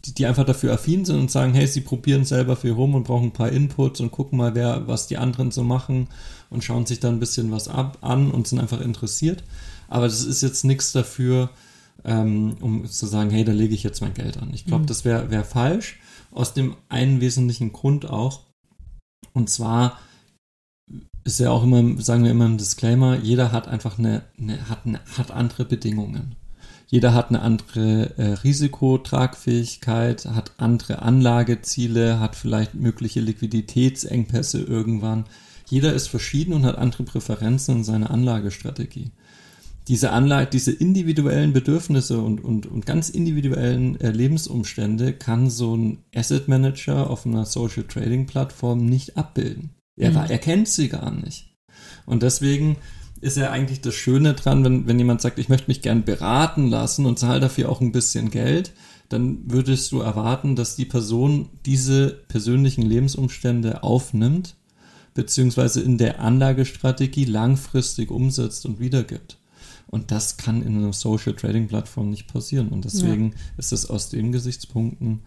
[0.05, 3.05] die, die einfach dafür affin sind und sagen, hey, sie probieren selber viel rum und
[3.05, 6.09] brauchen ein paar Inputs und gucken mal, wer, was die anderen so machen
[6.49, 9.42] und schauen sich dann ein bisschen was ab an und sind einfach interessiert.
[9.88, 11.51] Aber das ist jetzt nichts dafür,
[12.05, 14.51] ähm, um zu sagen, hey, da lege ich jetzt mein Geld an.
[14.55, 14.86] Ich glaube, mhm.
[14.86, 15.99] das wäre wär falsch.
[16.30, 18.42] Aus dem einen wesentlichen Grund auch.
[19.32, 19.99] Und zwar,
[21.27, 24.87] ist ja auch immer, sagen wir immer im Disclaimer, jeder hat einfach eine, eine, hat,
[24.87, 26.37] eine hat andere Bedingungen.
[26.87, 35.24] Jeder hat eine andere äh, Risikotragfähigkeit, hat andere Anlageziele, hat vielleicht mögliche Liquiditätsengpässe irgendwann.
[35.68, 39.11] Jeder ist verschieden und hat andere Präferenzen in seiner Anlagestrategie.
[39.89, 46.05] Diese Anlage, diese individuellen Bedürfnisse und, und, und ganz individuellen äh, Lebensumstände kann so ein
[46.14, 49.76] Asset Manager auf einer Social Trading Plattform nicht abbilden.
[49.97, 50.16] Er, mhm.
[50.28, 51.57] er kennt sie gar nicht.
[52.05, 52.76] Und deswegen
[53.20, 56.68] ist ja eigentlich das Schöne dran, wenn, wenn jemand sagt, ich möchte mich gern beraten
[56.68, 58.72] lassen und zahle dafür auch ein bisschen Geld,
[59.09, 64.57] dann würdest du erwarten, dass die Person diese persönlichen Lebensumstände aufnimmt,
[65.14, 69.38] beziehungsweise in der Anlagestrategie langfristig umsetzt und wiedergibt.
[69.86, 72.68] Und das kann in einer Social Trading Plattform nicht passieren.
[72.68, 73.38] Und deswegen ja.
[73.57, 75.22] ist es aus den Gesichtspunkten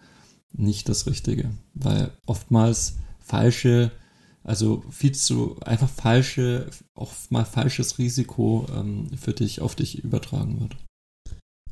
[0.52, 3.90] nicht das Richtige, weil oftmals falsche
[4.50, 10.60] also viel zu einfach falsche, auch mal falsches Risiko ähm, für dich auf dich übertragen
[10.60, 10.76] wird.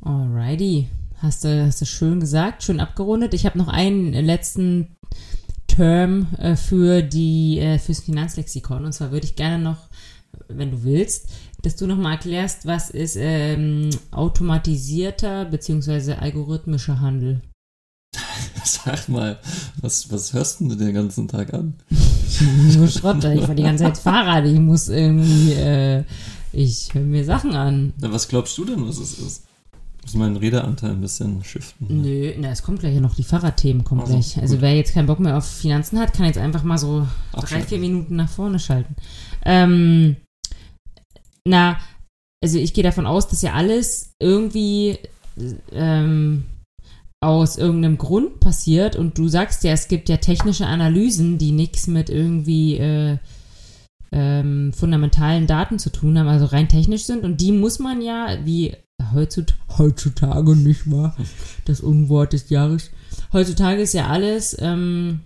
[0.01, 0.87] Alrighty.
[1.17, 3.33] Hast du, hast du schön gesagt, schön abgerundet.
[3.33, 4.95] Ich habe noch einen letzten
[5.67, 8.85] Term äh, für die äh, fürs Finanzlexikon.
[8.85, 9.89] Und zwar würde ich gerne noch,
[10.47, 11.27] wenn du willst,
[11.61, 16.13] dass du noch mal erklärst, was ist ähm, automatisierter bzw.
[16.13, 17.41] algorithmischer Handel.
[18.63, 19.39] Sag mal,
[19.81, 21.75] was, was hörst du den ganzen Tag an?
[22.75, 26.03] Nur Schrott, ich fahre die ganze Zeit Fahrrad, ich muss irgendwie, äh,
[26.51, 27.93] ich höre mir Sachen an.
[27.99, 29.45] Na, was glaubst du denn, was es ist?
[29.99, 32.01] Ich muss meinen Redeanteil ein bisschen shiften.
[32.01, 34.37] Nö, na, es kommt gleich ja noch, die Fahrradthemen kommen also, gleich.
[34.39, 34.61] Also gut.
[34.61, 37.79] wer jetzt keinen Bock mehr auf Finanzen hat, kann jetzt einfach mal so drei, vier
[37.79, 38.95] Minuten nach vorne schalten.
[39.45, 40.15] Ähm,
[41.45, 41.77] na,
[42.43, 44.97] also ich gehe davon aus, dass ja alles irgendwie
[45.71, 46.45] ähm,
[47.21, 51.87] aus irgendeinem Grund passiert und du sagst ja, es gibt ja technische Analysen, die nichts
[51.87, 53.17] mit irgendwie äh,
[54.11, 58.37] ähm, fundamentalen Daten zu tun haben, also rein technisch sind und die muss man ja,
[58.45, 58.73] wie
[59.13, 61.15] heutzutage, heutzutage nicht wahr,
[61.65, 62.91] das Unwort des Jahres,
[63.33, 65.21] heutzutage ist ja alles ähm,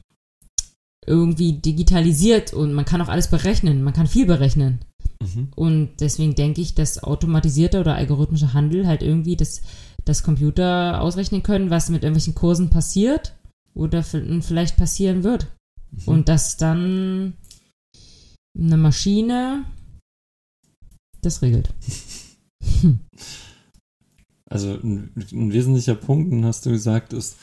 [1.06, 4.80] irgendwie digitalisiert und man kann auch alles berechnen, man kann viel berechnen.
[5.22, 5.50] Mhm.
[5.56, 9.62] Und deswegen denke ich, dass automatisierter oder algorithmischer Handel halt irgendwie das
[10.06, 13.36] dass Computer ausrechnen können, was mit irgendwelchen Kursen passiert
[13.74, 15.48] oder vielleicht passieren wird.
[15.92, 16.02] Mhm.
[16.06, 17.34] Und dass dann
[18.58, 19.66] eine Maschine
[21.22, 21.74] das regelt.
[24.50, 27.38] Also ein, ein, wesentlicher Punkt, den hast du gesagt, ist,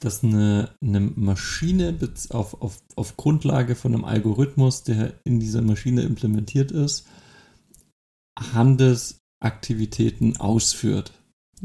[0.00, 1.96] dass eine, eine Maschine
[2.30, 7.06] auf, auf, auf Grundlage von einem Algorithmus, der in dieser Maschine implementiert ist,
[8.36, 11.12] Handelsaktivitäten ausführt.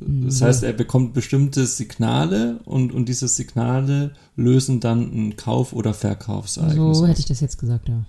[0.02, 0.45] Das mhm.
[0.45, 6.97] heißt, er bekommt bestimmte Signale und, und diese Signale lösen dann ein Kauf- oder Verkaufsereignis.
[6.97, 8.04] So hätte ich das jetzt gesagt, ja.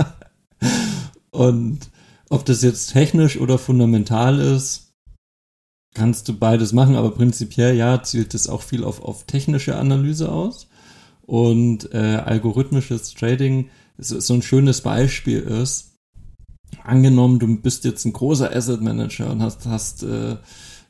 [1.30, 1.90] und
[2.30, 4.92] ob das jetzt technisch oder fundamental ist,
[5.94, 10.32] kannst du beides machen, aber prinzipiell ja, zielt es auch viel auf, auf technische Analyse
[10.32, 10.68] aus.
[11.22, 15.92] Und äh, algorithmisches Trading so, so ein schönes Beispiel ist,
[16.82, 20.36] angenommen, du bist jetzt ein großer Asset Manager und hast, hast äh,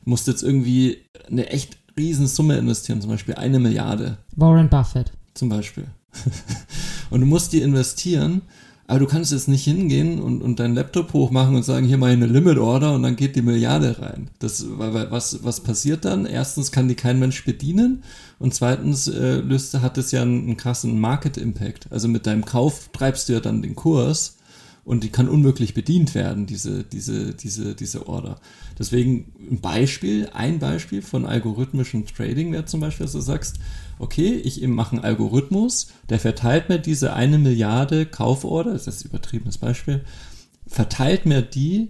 [0.05, 0.99] musst jetzt irgendwie
[1.29, 4.17] eine echt riesen Summe investieren, zum Beispiel eine Milliarde.
[4.35, 5.11] Warren Buffett.
[5.33, 5.85] Zum Beispiel.
[7.09, 8.41] und du musst die investieren,
[8.87, 12.11] aber du kannst jetzt nicht hingehen und, und deinen Laptop hochmachen und sagen, hier mal
[12.11, 14.29] eine Limit Order und dann geht die Milliarde rein.
[14.39, 16.25] Das, weil, was, was passiert dann?
[16.25, 18.03] Erstens kann die kein Mensch bedienen
[18.37, 21.91] und zweitens äh, löst, hat es ja einen, einen krassen Market Impact.
[21.91, 24.37] Also mit deinem Kauf treibst du ja dann den Kurs
[24.85, 28.39] und die kann unmöglich bedient werden, diese, diese, diese, diese Order.
[28.77, 33.57] Deswegen ein Beispiel, ein Beispiel von algorithmischem Trading wäre zum Beispiel, dass du sagst,
[33.97, 39.09] okay, ich mache einen Algorithmus, der verteilt mir diese eine Milliarde Kauforder, das ist ein
[39.09, 40.05] übertriebenes Beispiel,
[40.67, 41.89] verteilt mir die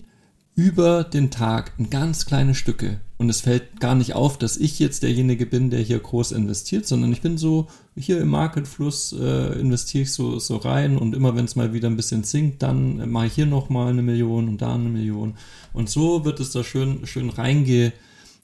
[0.55, 3.01] über den Tag in ganz kleine Stücke.
[3.17, 6.85] Und es fällt gar nicht auf, dass ich jetzt derjenige bin, der hier groß investiert,
[6.85, 11.35] sondern ich bin so, hier im Marketfluss äh, investiere ich so, so rein und immer
[11.35, 14.47] wenn es mal wieder ein bisschen sinkt, dann äh, mache ich hier nochmal eine Million
[14.47, 15.35] und da eine Million.
[15.73, 17.93] Und so wird es da schön, schön reinge,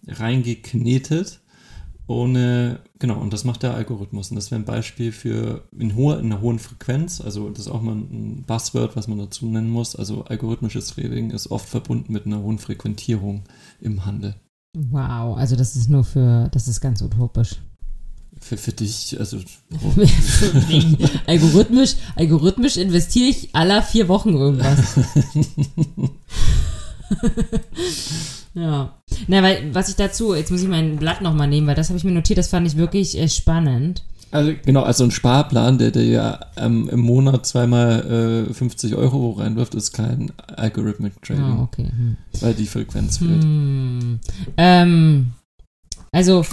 [0.08, 1.41] reingeknetet
[2.12, 4.30] ohne, genau, und das macht der Algorithmus.
[4.30, 7.72] Und das wäre ein Beispiel für in, hoher, in einer hohen Frequenz, also das ist
[7.72, 9.95] auch mal ein Buzzword, was man dazu nennen muss.
[9.95, 13.43] Also algorithmisches Trading ist oft verbunden mit einer hohen Frequentierung
[13.80, 14.36] im Handel.
[14.78, 17.62] Wow, also das ist nur für, das ist ganz utopisch.
[18.42, 19.38] Für, für dich, also.
[21.28, 24.80] algorithmisch, algorithmisch investiere ich aller vier Wochen irgendwas.
[28.54, 28.98] Ja.
[29.28, 31.98] Na, weil, was ich dazu, jetzt muss ich mein Blatt nochmal nehmen, weil das habe
[31.98, 34.04] ich mir notiert, das fand ich wirklich äh, spannend.
[34.32, 39.32] Also genau, also ein Sparplan, der dir ja ähm, im Monat zweimal äh, 50 Euro
[39.32, 41.44] reinwirft, ist kein Algorithmic Trading.
[41.44, 41.89] Ah, okay.
[41.89, 42.18] Hm.
[42.39, 43.44] Weil die Frequenz fehlt.
[43.44, 44.20] Hm.
[44.56, 45.32] Ähm,
[46.14, 46.46] also,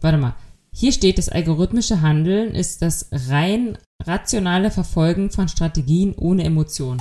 [0.00, 0.34] warte mal.
[0.76, 7.00] Hier steht, das algorithmische Handeln ist das rein rationale Verfolgen von Strategien ohne Emotion.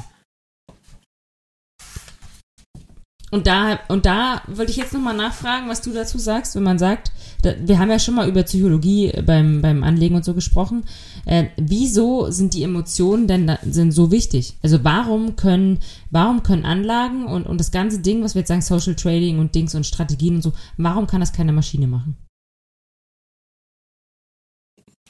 [3.32, 6.78] Und da, und da wollte ich jetzt nochmal nachfragen, was du dazu sagst, wenn man
[6.78, 7.12] sagt,
[7.42, 10.84] da, wir haben ja schon mal über Psychologie beim, beim Anlegen und so gesprochen.
[11.26, 14.56] Äh, wieso sind die Emotionen denn da, sind so wichtig?
[14.62, 15.80] Also warum können,
[16.12, 19.56] warum können Anlagen und, und das ganze Ding, was wir jetzt sagen, Social Trading und
[19.56, 22.16] Dings und Strategien und so, warum kann das keine Maschine machen?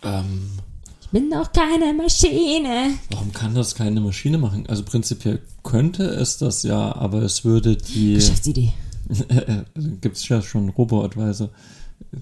[0.04, 0.49] Ähm,
[1.12, 2.97] bin doch keine Maschine.
[3.12, 4.66] Warum kann das keine Maschine machen?
[4.68, 8.16] Also prinzipiell könnte es das ja, aber es würde die.
[8.16, 8.74] Geschäftsidee.
[10.01, 11.49] Gibt es ja schon Robo-Advisor.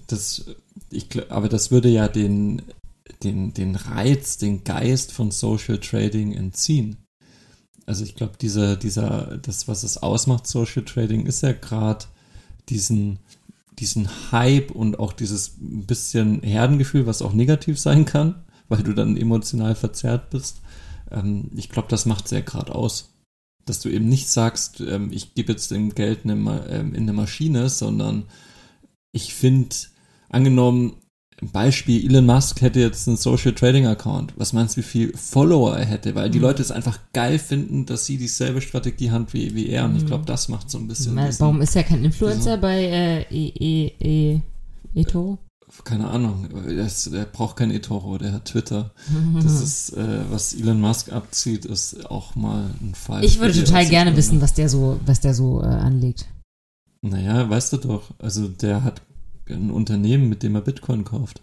[0.08, 0.44] Das,
[0.90, 2.62] ich, aber das würde ja den,
[3.22, 6.98] den, den Reiz, den Geist von Social Trading entziehen.
[7.86, 12.04] Also ich glaube, dieser, dieser, das, was es ausmacht, Social Trading, ist ja gerade
[12.68, 13.18] diesen,
[13.78, 18.42] diesen Hype und auch dieses bisschen Herdengefühl, was auch negativ sein kann
[18.72, 20.62] weil du dann emotional verzerrt bist.
[21.10, 23.12] Ähm, ich glaube, das macht sehr gerade aus.
[23.66, 26.34] Dass du eben nicht sagst, ähm, ich gebe jetzt dem Geld eine,
[26.70, 28.24] ähm, in eine Maschine, sondern
[29.12, 29.76] ich finde,
[30.30, 30.96] angenommen,
[31.50, 34.32] Beispiel, Elon Musk hätte jetzt einen Social Trading Account.
[34.36, 36.14] Was meinst du, wie viel Follower er hätte?
[36.14, 36.44] Weil die mhm.
[36.44, 39.86] Leute es einfach geil finden, dass sie dieselbe Strategie haben wie, wie er.
[39.86, 40.26] Und ich glaube, mhm.
[40.26, 41.16] das macht so ein bisschen.
[41.16, 44.40] Warum ist er kein Influencer bei äh, e, e, e,
[44.94, 45.38] eToro?
[45.84, 48.92] keine Ahnung, der braucht kein eToro, der hat Twitter.
[49.42, 53.24] Das ist, äh, was Elon Musk abzieht, ist auch mal ein Fall.
[53.24, 56.26] Ich würde total gerne wissen, was der so, was der so äh, anlegt.
[57.00, 59.02] Naja, weißt du doch, also der hat
[59.48, 61.42] ein Unternehmen, mit dem er Bitcoin kauft.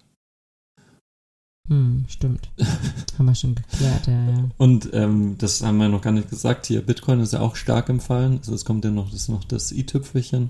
[1.68, 2.50] Hm, stimmt.
[3.18, 4.50] haben wir schon geklärt, ja, ja.
[4.58, 6.82] Und ähm, das haben wir noch gar nicht gesagt hier.
[6.82, 8.40] Bitcoin ist ja auch stark im Fallen.
[8.40, 10.50] Also es kommt ja noch das, noch das i-Tüpfelchen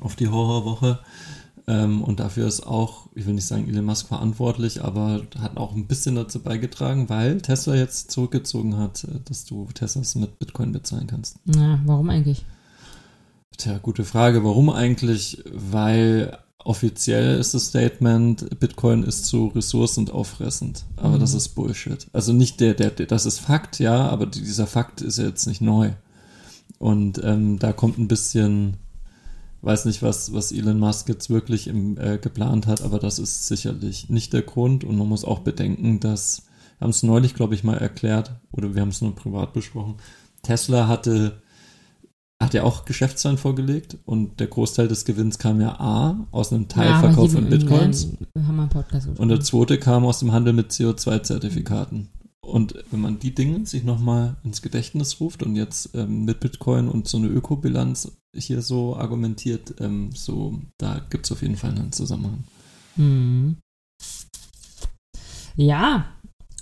[0.00, 0.98] auf die Horrorwoche.
[1.66, 5.74] Ähm, und dafür ist auch, ich will nicht sagen Elon Musk verantwortlich, aber hat auch
[5.74, 10.72] ein bisschen dazu beigetragen, weil Tesla jetzt zurückgezogen hat, äh, dass du Teslas mit Bitcoin
[10.72, 11.38] bezahlen kannst.
[11.44, 12.44] Na, warum eigentlich?
[13.56, 14.44] Tja, gute Frage.
[14.44, 15.42] Warum eigentlich?
[15.52, 20.84] Weil offiziell ist das Statement, Bitcoin ist zu ressourcenauffressend.
[20.96, 21.20] Aber mhm.
[21.20, 22.06] das ist Bullshit.
[22.12, 25.46] Also nicht der, der, der, das ist Fakt, ja, aber dieser Fakt ist ja jetzt
[25.46, 25.92] nicht neu.
[26.78, 28.76] Und ähm, da kommt ein bisschen
[29.62, 33.46] weiß nicht, was, was Elon Musk jetzt wirklich im, äh, geplant hat, aber das ist
[33.46, 34.84] sicherlich nicht der Grund.
[34.84, 36.42] Und man muss auch bedenken, dass,
[36.78, 39.96] wir haben es neulich, glaube ich, mal erklärt, oder wir haben es nur privat besprochen,
[40.42, 41.41] Tesla hatte,
[42.42, 46.68] hat ja auch Geschäftszahlen vorgelegt und der Großteil des Gewinns kam ja A aus einem
[46.68, 48.08] Teilverkauf ja, von Bitcoins.
[49.16, 52.08] und der zweite kam aus dem Handel mit CO2-Zertifikaten.
[52.44, 56.88] Und wenn man die Dinge sich nochmal ins Gedächtnis ruft und jetzt ähm, mit Bitcoin
[56.88, 61.70] und so eine Ökobilanz hier so argumentiert, ähm, so, da gibt es auf jeden Fall
[61.70, 62.44] einen Zusammenhang.
[62.96, 63.56] Hm.
[65.54, 66.06] Ja,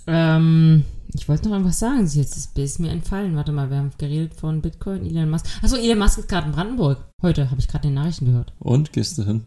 [0.05, 2.07] ähm, ich wollte noch irgendwas sagen.
[2.07, 3.35] Jetzt ist mir entfallen.
[3.35, 5.45] Warte mal, wir haben geredet von Bitcoin, Elon Musk.
[5.61, 7.05] Achso, Elon Musk ist gerade in Brandenburg.
[7.21, 8.53] Heute habe ich gerade den Nachrichten gehört.
[8.59, 9.45] Und gehst du hin?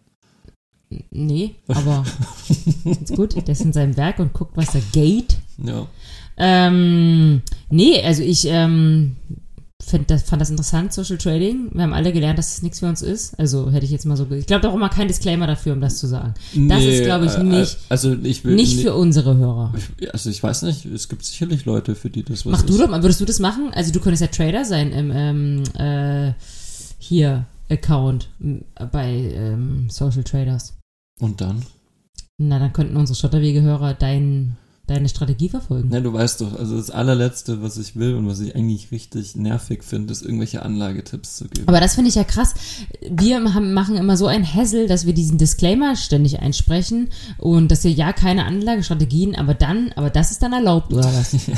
[1.11, 2.05] Nee, aber
[2.85, 3.35] ist gut.
[3.35, 5.39] Der ist in seinem Werk und guckt, was da geht.
[5.59, 5.87] Ja.
[6.37, 9.17] Ähm, nee, also ich ähm,
[9.85, 11.71] find das, fand das interessant, Social Trading.
[11.73, 13.39] Wir haben alle gelernt, dass es nichts für uns ist.
[13.39, 14.31] Also hätte ich jetzt mal so.
[14.31, 16.35] Ich glaube, da auch mal kein Disclaimer dafür, um das zu sagen.
[16.55, 19.75] Das nee, ist, glaube ich, äh, nicht, also ich will, nicht für unsere Hörer.
[19.99, 22.69] Ich, also ich weiß nicht, es gibt sicherlich Leute, für die das was Mach ist.
[22.69, 23.71] du doch mal, würdest du das machen?
[23.75, 26.33] Also du könntest ja Trader sein im ähm, äh,
[26.99, 28.29] hier Account
[28.93, 30.75] bei ähm, Social Traders.
[31.21, 31.63] Und dann?
[32.39, 34.57] Na, dann könnten unsere Schotterwege-Hörer deinen
[34.87, 35.91] deine Strategie verfolgen.
[35.91, 39.35] Ja, du weißt doch, also das allerletzte, was ich will und was ich eigentlich richtig
[39.35, 41.67] nervig finde, ist irgendwelche Anlagetipps zu geben.
[41.67, 42.55] Aber das finde ich ja krass.
[43.01, 47.09] Wir haben, machen immer so ein Hassel, dass wir diesen Disclaimer ständig einsprechen
[47.39, 51.31] und dass wir ja keine Anlagestrategien, aber dann, aber das ist dann erlaubt, oder was?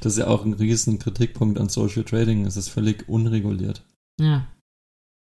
[0.00, 2.44] das ist ja auch ein riesen Kritikpunkt an Social Trading.
[2.44, 3.82] Es ist völlig unreguliert.
[4.20, 4.46] Ja.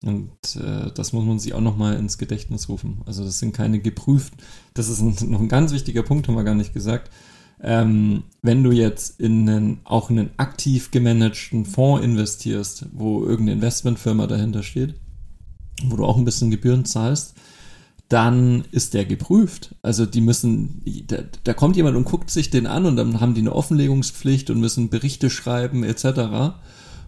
[0.02, 3.02] Und äh, das muss man sich auch nochmal ins Gedächtnis rufen.
[3.06, 4.38] Also das sind keine geprüften,
[4.74, 7.10] das ist ein, noch ein ganz wichtiger Punkt, haben wir gar nicht gesagt.
[7.62, 13.52] Ähm, wenn du jetzt in einen, auch in einen aktiv gemanagten Fonds investierst, wo irgendeine
[13.52, 14.94] Investmentfirma dahinter steht,
[15.84, 17.34] wo du auch ein bisschen Gebühren zahlst,
[18.08, 19.76] dann ist der geprüft.
[19.80, 23.34] Also die müssen, da, da kommt jemand und guckt sich den an und dann haben
[23.34, 26.56] die eine Offenlegungspflicht und müssen Berichte schreiben etc.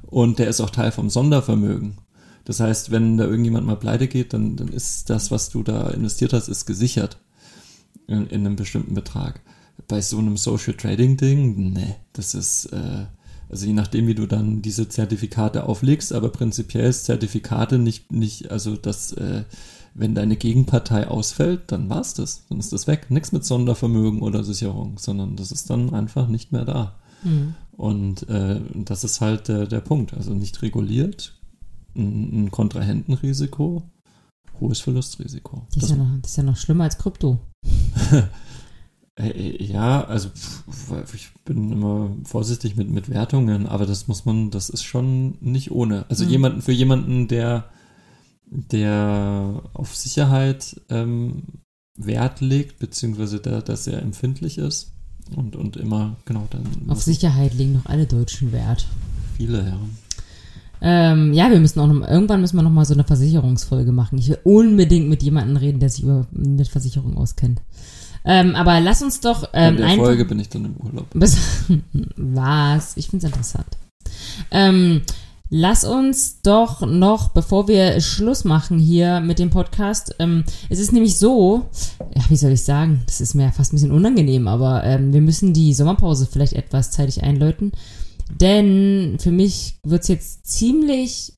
[0.03, 1.99] Und der ist auch Teil vom Sondervermögen.
[2.45, 5.89] Das heißt, wenn da irgendjemand mal pleite geht, dann, dann ist das, was du da
[5.89, 7.19] investiert hast, ist gesichert
[8.07, 9.41] in, in einem bestimmten Betrag.
[9.89, 13.07] Bei so einem Social Trading Ding, ne, das ist, äh,
[13.49, 18.51] also je nachdem, wie du dann diese Zertifikate auflegst, aber prinzipiell ist Zertifikate nicht, nicht,
[18.51, 19.45] also das, äh,
[19.95, 22.45] wenn deine Gegenpartei ausfällt, dann war's das.
[22.49, 23.11] Dann ist das weg.
[23.11, 26.97] Nichts mit Sondervermögen oder Sicherung, sondern das ist dann einfach nicht mehr da.
[27.23, 27.55] Hm.
[27.77, 30.15] Und äh, das ist halt der, der Punkt.
[30.15, 31.35] Also nicht reguliert,
[31.97, 33.83] ein, ein Kontrahentenrisiko,
[34.61, 35.67] hohes Verlustrisiko.
[35.75, 37.39] Das ist, ja noch, das ist ja noch schlimmer als Krypto.
[39.17, 40.29] Äh, ja, also
[41.15, 45.71] ich bin immer vorsichtig mit, mit Wertungen, aber das muss man, das ist schon nicht
[45.71, 46.05] ohne.
[46.09, 46.31] Also Mhm.
[46.31, 47.71] jemanden, für jemanden, der,
[48.47, 51.45] der auf Sicherheit ähm,
[51.97, 54.93] Wert legt, beziehungsweise der, der sehr empfindlich ist
[55.37, 58.89] und, und immer, genau, dann Auf Sicherheit legen noch alle Deutschen Wert.
[59.37, 59.79] viele, ja.
[60.87, 64.19] Ähm, ja, wir müssen auch noch, irgendwann müssen wir noch mal so eine Versicherungsfolge machen.
[64.19, 67.63] Ich will unbedingt mit jemandem reden, der sich über, mit Versicherung auskennt.
[68.27, 71.07] Ähm, aber lass uns doch ähm, In der Folge bin ich dann im Urlaub.
[71.15, 71.39] Bis,
[72.17, 72.99] was?
[72.99, 73.67] Ich finde es interessant.
[74.51, 75.01] Ähm,
[75.49, 80.93] lass uns doch noch, bevor wir Schluss machen hier mit dem Podcast, ähm, es ist
[80.93, 81.65] nämlich so,
[82.15, 85.23] ja, wie soll ich sagen, das ist mir fast ein bisschen unangenehm, aber ähm, wir
[85.23, 87.73] müssen die Sommerpause vielleicht etwas zeitig einläuten,
[88.31, 91.35] denn für mich wird es jetzt ziemlich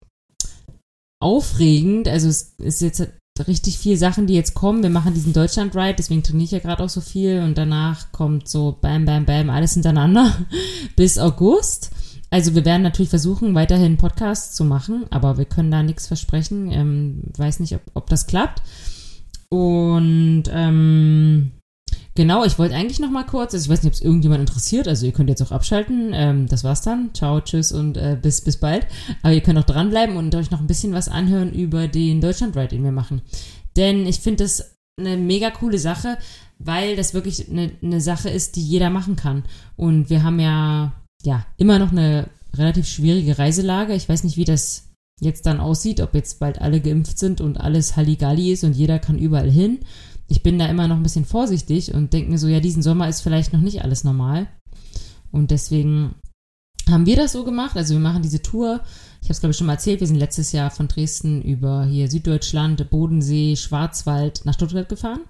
[1.21, 3.09] aufregend, also es ist jetzt
[3.47, 4.83] richtig viel Sachen, die jetzt kommen.
[4.83, 8.49] Wir machen diesen Deutschland-Ride, deswegen trainiere ich ja gerade auch so viel und danach kommt
[8.49, 10.33] so bam, bam, bam, alles hintereinander
[10.97, 11.91] bis August.
[12.31, 16.73] Also wir werden natürlich versuchen, weiterhin Podcasts zu machen, aber wir können da nichts versprechen.
[16.73, 18.63] Ähm, weiß nicht, ob, ob das klappt.
[19.49, 21.53] Und ähm,
[22.17, 24.89] genau, ich wollte eigentlich noch mal kurz, also ich weiß nicht, ob es irgendjemand interessiert,
[24.89, 26.11] also ihr könnt jetzt auch abschalten.
[26.13, 27.15] Ähm, das war's dann.
[27.15, 28.87] Ciao, tschüss und äh, bis, bis bald.
[29.23, 32.69] Aber ihr könnt auch dranbleiben und euch noch ein bisschen was anhören über den Deutschland-Ride,
[32.69, 33.23] den wir machen.
[33.77, 36.19] Denn ich finde das eine mega coole Sache,
[36.59, 39.45] weil das wirklich eine, eine Sache ist, die jeder machen kann.
[39.77, 40.93] Und wir haben ja,
[41.23, 43.95] ja immer noch eine relativ schwierige Reiselage.
[43.95, 44.89] Ich weiß nicht, wie das
[45.21, 48.99] jetzt dann aussieht, ob jetzt bald alle geimpft sind und alles Halligalli ist und jeder
[48.99, 49.81] kann überall hin.
[50.29, 53.09] Ich bin da immer noch ein bisschen vorsichtig und denke mir so, ja, diesen Sommer
[53.09, 54.49] ist vielleicht noch nicht alles normal.
[55.31, 56.15] Und deswegen
[56.89, 57.77] haben wir das so gemacht.
[57.77, 58.81] Also wir machen diese Tour.
[59.21, 60.01] Ich habe es, glaube ich, schon mal erzählt.
[60.01, 65.21] Wir sind letztes Jahr von Dresden über hier Süddeutschland, Bodensee, Schwarzwald nach Stuttgart gefahren.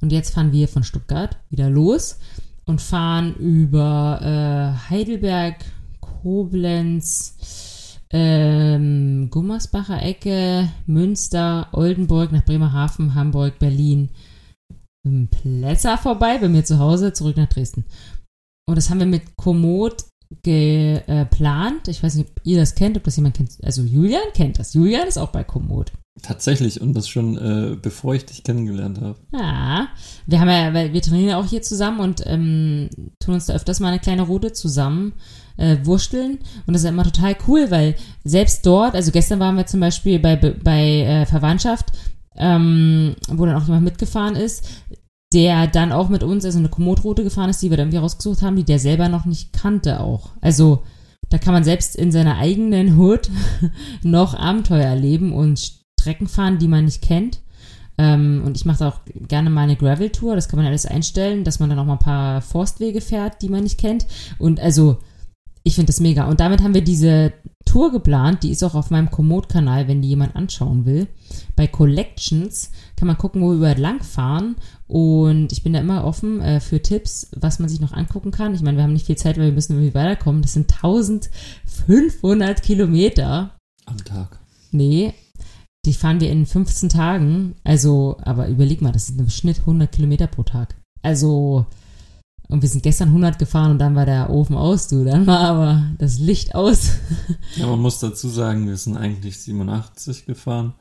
[0.00, 2.18] Und jetzt fahren wir von Stuttgart wieder los
[2.64, 5.64] und fahren über äh, Heidelberg,
[6.00, 14.10] Koblenz, ähm, Gummersbacher Ecke, Münster, Oldenburg nach Bremerhaven, Hamburg, Berlin,
[15.30, 17.84] Plätzer vorbei, bei mir zu Hause, zurück nach Dresden.
[18.68, 20.04] Und das haben wir mit Komoot
[20.42, 21.88] geplant.
[21.88, 23.52] Ich weiß nicht, ob ihr das kennt, ob das jemand kennt.
[23.62, 24.74] Also Julian kennt das.
[24.74, 25.92] Julian ist auch bei Komoot.
[26.22, 29.18] Tatsächlich, und das schon äh, bevor ich dich kennengelernt habe.
[29.32, 29.88] Ja,
[30.26, 32.88] wir haben ja, wir trainieren ja auch hier zusammen und ähm,
[33.20, 35.12] tun uns da öfters mal eine kleine Route zusammen
[35.58, 36.38] äh, wursteln.
[36.66, 40.18] Und das ist immer total cool, weil selbst dort, also gestern waren wir zum Beispiel
[40.18, 41.92] bei, bei äh, Verwandtschaft,
[42.38, 44.68] ähm, wo dann auch jemand mitgefahren ist,
[45.32, 48.42] der dann auch mit uns, also eine Komoot-Route gefahren ist, die wir dann irgendwie rausgesucht
[48.42, 50.30] haben, die der selber noch nicht kannte auch.
[50.40, 50.82] Also
[51.28, 53.30] da kann man selbst in seiner eigenen Hood
[54.02, 57.40] noch Abenteuer erleben und Strecken fahren, die man nicht kennt.
[57.98, 61.60] Ähm, und ich mache auch gerne mal eine Gravel-Tour, das kann man alles einstellen, dass
[61.60, 64.06] man dann auch mal ein paar Forstwege fährt, die man nicht kennt.
[64.38, 64.98] Und also,
[65.64, 66.26] ich finde das mega.
[66.28, 67.32] Und damit haben wir diese
[67.66, 71.08] Tour geplant, die ist auch auf meinem Komoot-Kanal, wenn die jemand anschauen will.
[71.56, 74.56] Bei Collections kann man gucken, wo wir überall langfahren.
[74.88, 78.54] Und ich bin da immer offen äh, für Tipps, was man sich noch angucken kann.
[78.54, 80.40] Ich meine, wir haben nicht viel Zeit, weil wir müssen irgendwie weiterkommen.
[80.40, 83.56] Das sind 1500 Kilometer.
[83.84, 84.38] Am Tag.
[84.70, 85.12] Nee,
[85.84, 87.56] die fahren wir in 15 Tagen.
[87.64, 90.76] Also, aber überleg mal, das sind im Schnitt 100 Kilometer pro Tag.
[91.02, 91.66] Also,
[92.48, 95.04] Und wir sind gestern 100 gefahren und dann war der Ofen aus, du.
[95.04, 96.90] Dann war aber das Licht aus.
[97.56, 100.74] Ja, man muss dazu sagen, wir sind eigentlich 87 gefahren.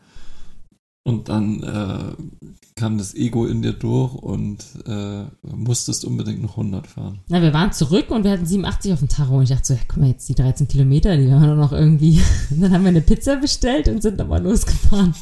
[1.03, 6.87] Und dann äh, kam das Ego in dir durch und äh, musstest unbedingt noch 100
[6.87, 7.19] fahren.
[7.27, 9.37] Na, wir waren zurück und wir hatten 87 auf dem Tacho.
[9.37, 11.73] Und ich dachte so, ja, guck mal, jetzt die 13 Kilometer, die haben wir noch
[11.73, 12.21] irgendwie.
[12.49, 15.13] Und dann haben wir eine Pizza bestellt und sind nochmal losgefahren.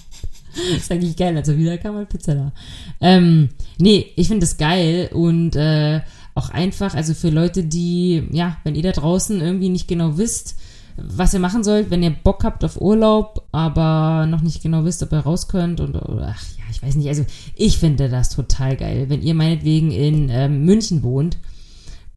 [0.77, 2.51] ist eigentlich geil, also wieder kam mal Pizza da.
[3.01, 6.01] Ähm, nee, ich finde das geil und äh,
[6.35, 10.55] auch einfach, also für Leute, die, ja, wenn ihr da draußen irgendwie nicht genau wisst,
[10.97, 15.03] was ihr machen sollt, wenn ihr Bock habt auf Urlaub, aber noch nicht genau wisst,
[15.03, 17.25] ob ihr raus könnt und oder, ach ja, ich weiß nicht, also
[17.55, 21.37] ich finde das total geil, wenn ihr meinetwegen in ähm, München wohnt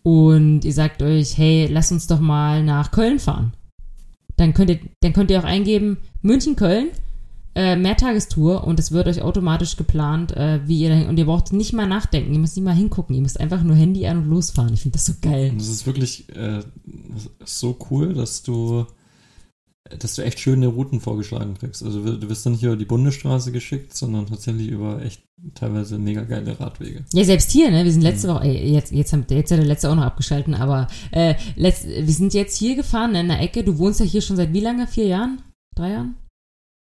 [0.02, 3.52] und ihr sagt euch, hey, lass uns doch mal nach Köln fahren.
[4.36, 6.88] Dann könnt ihr, dann könnt ihr auch eingeben München-Köln
[7.56, 11.54] äh, Mehrtagestour und es wird euch automatisch geplant, äh, wie ihr dahin, und ihr braucht
[11.54, 14.28] nicht mal nachdenken, ihr müsst nicht mal hingucken, ihr müsst einfach nur Handy an und
[14.28, 14.74] losfahren.
[14.74, 15.50] Ich finde das so geil.
[15.50, 16.60] Und das ist wirklich äh,
[17.44, 18.86] so cool, dass du
[20.00, 21.80] dass du echt schöne Routen vorgeschlagen kriegst.
[21.82, 25.22] Also du wirst dann nicht über die Bundesstraße geschickt, sondern tatsächlich über echt
[25.54, 27.04] teilweise mega geile Radwege.
[27.12, 27.84] Ja, selbst hier, ne?
[27.84, 28.32] Wir sind letzte mhm.
[28.32, 31.86] Woche, ey, jetzt, jetzt, haben, jetzt hat der letzte auch noch abgeschalten, aber äh, letzt,
[31.86, 33.62] wir sind jetzt hier gefahren in der Ecke.
[33.62, 34.88] Du wohnst ja hier schon seit wie lange?
[34.88, 35.40] Vier Jahren?
[35.76, 36.16] Drei Jahren?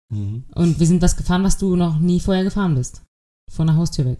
[0.09, 0.45] Mhm.
[0.53, 3.03] Und wir sind was gefahren, was du noch nie vorher gefahren bist.
[3.51, 4.19] Von der Haustür weg.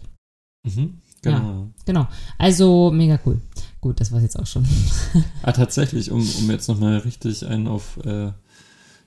[0.66, 1.00] Mhm.
[1.22, 1.38] Genau.
[1.38, 2.08] Ja, genau.
[2.38, 3.40] Also mega cool.
[3.80, 4.66] Gut, das war's jetzt auch schon.
[5.42, 8.32] ah, tatsächlich, um, um jetzt nochmal richtig einen auf äh,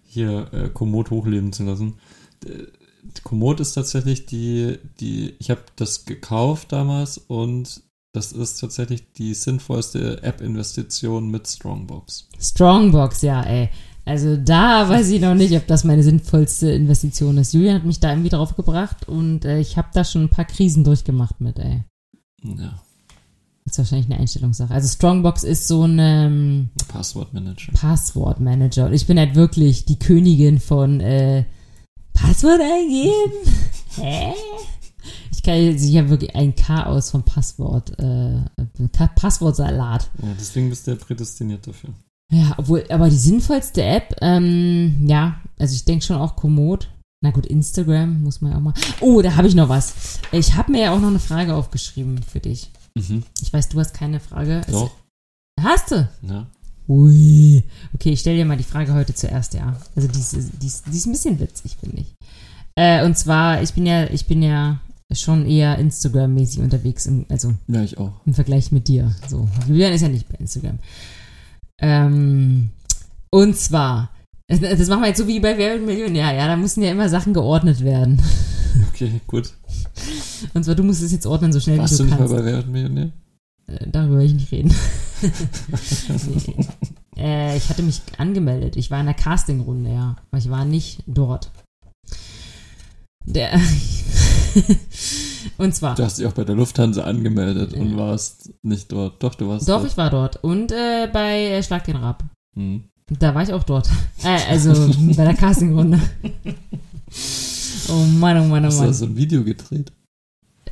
[0.03, 1.95] hier äh, Komoot hochleben zu lassen.
[3.23, 9.33] Komoot ist tatsächlich die, die, ich habe das gekauft damals und das ist tatsächlich die
[9.33, 12.27] sinnvollste App-Investition mit Strongbox.
[12.39, 13.69] Strongbox, ja, ey.
[14.05, 17.53] Also da weiß ich noch nicht, ob das meine sinnvollste Investition ist.
[17.53, 20.45] Julian hat mich da irgendwie drauf gebracht und äh, ich habe da schon ein paar
[20.45, 21.83] Krisen durchgemacht mit, ey.
[22.43, 22.81] Ja.
[23.65, 24.73] Das ist wahrscheinlich eine Einstellungssache.
[24.73, 27.71] Also Strongbox ist so ein ähm, Passwortmanager.
[27.73, 28.87] Passwortmanager.
[28.87, 31.45] Und ich bin halt wirklich die Königin von äh,
[32.13, 33.53] Passwort eingeben.
[33.95, 34.33] Hä?
[35.31, 38.41] Ich kann ich habe wirklich ein Chaos von Passwort, äh,
[39.15, 40.09] Passwortsalat.
[40.21, 41.91] Ja, deswegen bist du ja prädestiniert dafür.
[42.31, 46.89] Ja, obwohl, aber die sinnvollste App, ähm, ja, also ich denke schon auch Komoot.
[47.21, 48.73] Na gut, Instagram muss man ja auch mal.
[49.01, 50.19] Oh, da habe ich noch was.
[50.31, 52.71] Ich habe mir ja auch noch eine Frage aufgeschrieben für dich.
[52.95, 53.23] Mhm.
[53.41, 54.61] Ich weiß, du hast keine Frage.
[54.71, 54.91] Doch.
[55.61, 56.07] Hast du?
[56.21, 56.47] Ja.
[56.87, 57.63] Ui.
[57.93, 59.75] Okay, ich stelle dir mal die Frage heute zuerst, ja.
[59.95, 62.15] Also die ist, die ist, die ist ein bisschen witzig, finde ich.
[62.75, 64.79] Äh, und zwar, ich bin ja, ich bin ja
[65.11, 68.13] schon eher Instagram-mäßig unterwegs, im, also ja, ich auch.
[68.25, 69.13] im Vergleich mit dir.
[69.27, 70.79] So, Julian ist ja nicht bei Instagram.
[71.81, 72.69] Ähm,
[73.31, 74.11] und zwar,
[74.47, 77.09] das machen wir jetzt so wie bei Wer wird Millionär, ja, da müssen ja immer
[77.09, 78.21] Sachen geordnet werden.
[78.93, 79.51] Okay, gut.
[80.53, 82.21] Und zwar, du musst es jetzt ordnen, so schnell Warst wie du, du kannst.
[82.21, 83.11] nicht mal bei Wer wird Millionär?
[83.65, 84.73] Äh, darüber will ich nicht reden.
[86.45, 86.67] nee.
[87.17, 88.75] äh, ich hatte mich angemeldet.
[88.75, 90.15] Ich war in der Castingrunde, ja.
[90.29, 91.49] Aber ich war nicht dort.
[93.25, 93.59] Der.
[95.57, 95.95] und zwar.
[95.95, 99.21] Du hast dich auch bei der Lufthansa angemeldet und warst nicht dort.
[99.23, 99.91] Doch, du warst Doch, dort.
[99.91, 100.43] ich war dort.
[100.43, 102.23] Und äh, bei äh, Schlag den Rab.
[102.55, 102.83] Hm.
[103.19, 103.89] Da war ich auch dort.
[104.23, 104.73] Äh, also
[105.15, 105.97] bei der Castingrunde.
[107.87, 108.93] oh Mann, oh Mann, oh Hast du da Mann.
[108.93, 109.93] so ein Video gedreht?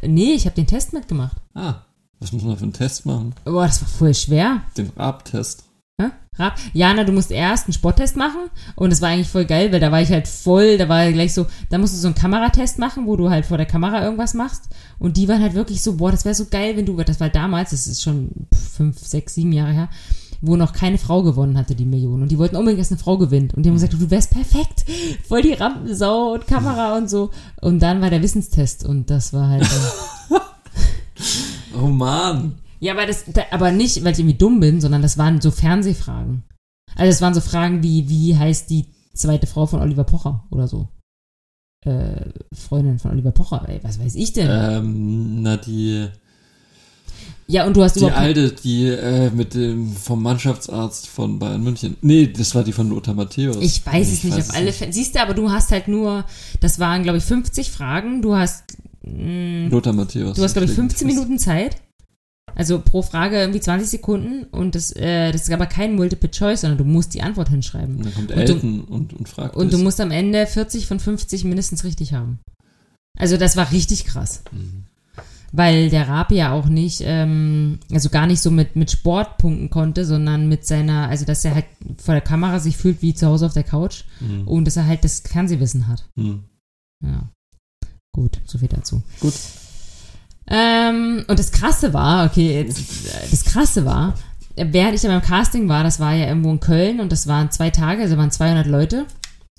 [0.01, 1.38] Nee, ich habe den Test mitgemacht.
[1.53, 1.86] Ah,
[2.19, 3.34] was muss man für einen Test machen?
[3.45, 4.63] Boah, das war voll schwer.
[4.75, 5.63] Den Rab-Test.
[6.00, 6.12] Hä?
[6.36, 6.54] Rab?
[6.74, 9.91] Jana, du musst erst einen Sporttest machen und es war eigentlich voll geil, weil da
[9.91, 13.08] war ich halt voll, da war gleich so, da musst du so einen Kameratest machen,
[13.08, 14.70] wo du halt vor der Kamera irgendwas machst
[15.00, 17.30] und die waren halt wirklich so, boah, das wäre so geil, wenn du, das war
[17.30, 19.89] damals, das ist schon fünf, sechs, sieben Jahre her,
[20.39, 22.22] wo noch keine Frau gewonnen hatte, die Million.
[22.22, 23.56] Und die wollten unbedingt, dass eine Frau gewinnt.
[23.56, 24.86] Und die haben gesagt, du wärst perfekt.
[25.28, 27.32] Voll die Rampensau und Kamera und so.
[27.60, 29.68] Und dann war der Wissenstest und das war halt.
[31.80, 32.56] Oh Mann.
[32.80, 35.51] Ja, aber das, da, aber nicht, weil ich irgendwie dumm bin, sondern das waren so
[35.51, 36.43] Fernsehfragen.
[36.95, 40.67] Also es waren so Fragen wie, wie heißt die zweite Frau von Oliver Pocher oder
[40.67, 40.88] so.
[41.86, 44.47] Äh, Freundin von Oliver Pocher, ey, was weiß ich denn?
[44.49, 46.07] Ähm, na, die,
[47.49, 51.95] ja, und du hast die alte, die äh, mit dem, vom Mannschaftsarzt von Bayern München.
[52.01, 53.57] Nee, das war die von Lothar Matthäus.
[53.61, 54.91] Ich weiß es nicht, weiß auf alle Fälle.
[54.91, 56.25] Siehst du, aber du hast halt nur,
[56.59, 58.21] das waren, glaube ich, 50 Fragen.
[58.21, 60.36] Du hast, mh, Lothar Matthäus.
[60.36, 61.17] du hast, glaube ich, Klingt 15 fest.
[61.19, 61.78] Minuten Zeit.
[62.56, 66.62] Also pro Frage irgendwie 20 Sekunden und das, äh, das ist aber kein Multiple Choice,
[66.62, 67.98] sondern du musst die Antwort hinschreiben.
[67.98, 69.84] Und dann kommt Und du- Elton und, und fragt Und du dich.
[69.84, 72.39] musst am Ende 40 von 50 mindestens richtig haben.
[73.20, 74.41] Also das war richtig krass.
[74.52, 74.86] Mhm.
[75.54, 79.70] Weil der Raab ja auch nicht, ähm, also gar nicht so mit, mit Sport punkten
[79.70, 81.66] konnte, sondern mit seiner, also dass er halt
[81.98, 84.48] vor der Kamera sich fühlt wie zu Hause auf der Couch Mhm.
[84.48, 86.04] und dass er halt das Fernsehwissen hat.
[86.16, 86.43] Mhm.
[87.06, 87.30] Ja.
[88.14, 89.04] Gut, so viel dazu.
[89.20, 89.34] Gut.
[90.50, 94.14] Ähm, und das Krasse war, okay, jetzt, äh, das Krasse war,
[94.56, 97.52] während ich da beim Casting war, das war ja irgendwo in Köln und das waren
[97.52, 99.06] zwei Tage, also waren 200 Leute,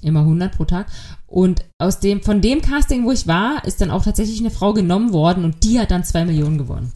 [0.01, 0.87] immer 100 pro Tag.
[1.27, 4.73] Und aus dem, von dem Casting, wo ich war, ist dann auch tatsächlich eine Frau
[4.73, 6.93] genommen worden und die hat dann zwei Millionen gewonnen.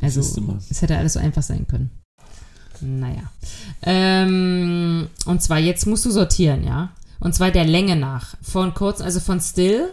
[0.00, 0.20] Also,
[0.70, 1.90] es hätte alles so einfach sein können.
[2.80, 3.22] Naja.
[3.82, 6.90] Ähm, und zwar, jetzt musst du sortieren, ja.
[7.18, 8.36] Und zwar der Länge nach.
[8.42, 9.88] Von kurz, also von Still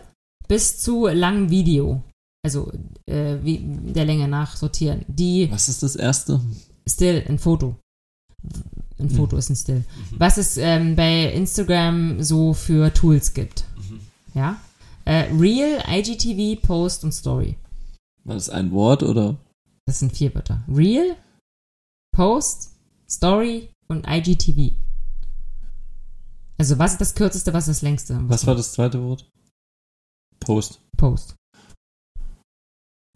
[0.48, 2.04] bis zu langem Video.
[2.46, 2.72] Also
[3.06, 5.06] äh, wie, der Länge nach sortieren.
[5.08, 6.42] Die Was ist das erste?
[6.88, 7.76] Still, ein Foto.
[9.00, 9.86] Ein Foto ist ein Still.
[10.18, 13.66] Was es ähm, bei Instagram so für Tools gibt.
[14.34, 14.60] Ja.
[15.06, 17.56] Äh, Real, IGTV, Post und Story.
[18.24, 19.38] War das ein Wort oder?
[19.86, 20.64] Das sind vier Wörter.
[20.68, 21.16] Real,
[22.14, 22.72] Post,
[23.10, 24.74] Story und IGTV.
[26.58, 28.20] Also was ist das kürzeste, was ist das längste?
[28.30, 29.30] Was war das zweite Wort?
[30.46, 30.80] Post.
[30.98, 31.36] Post.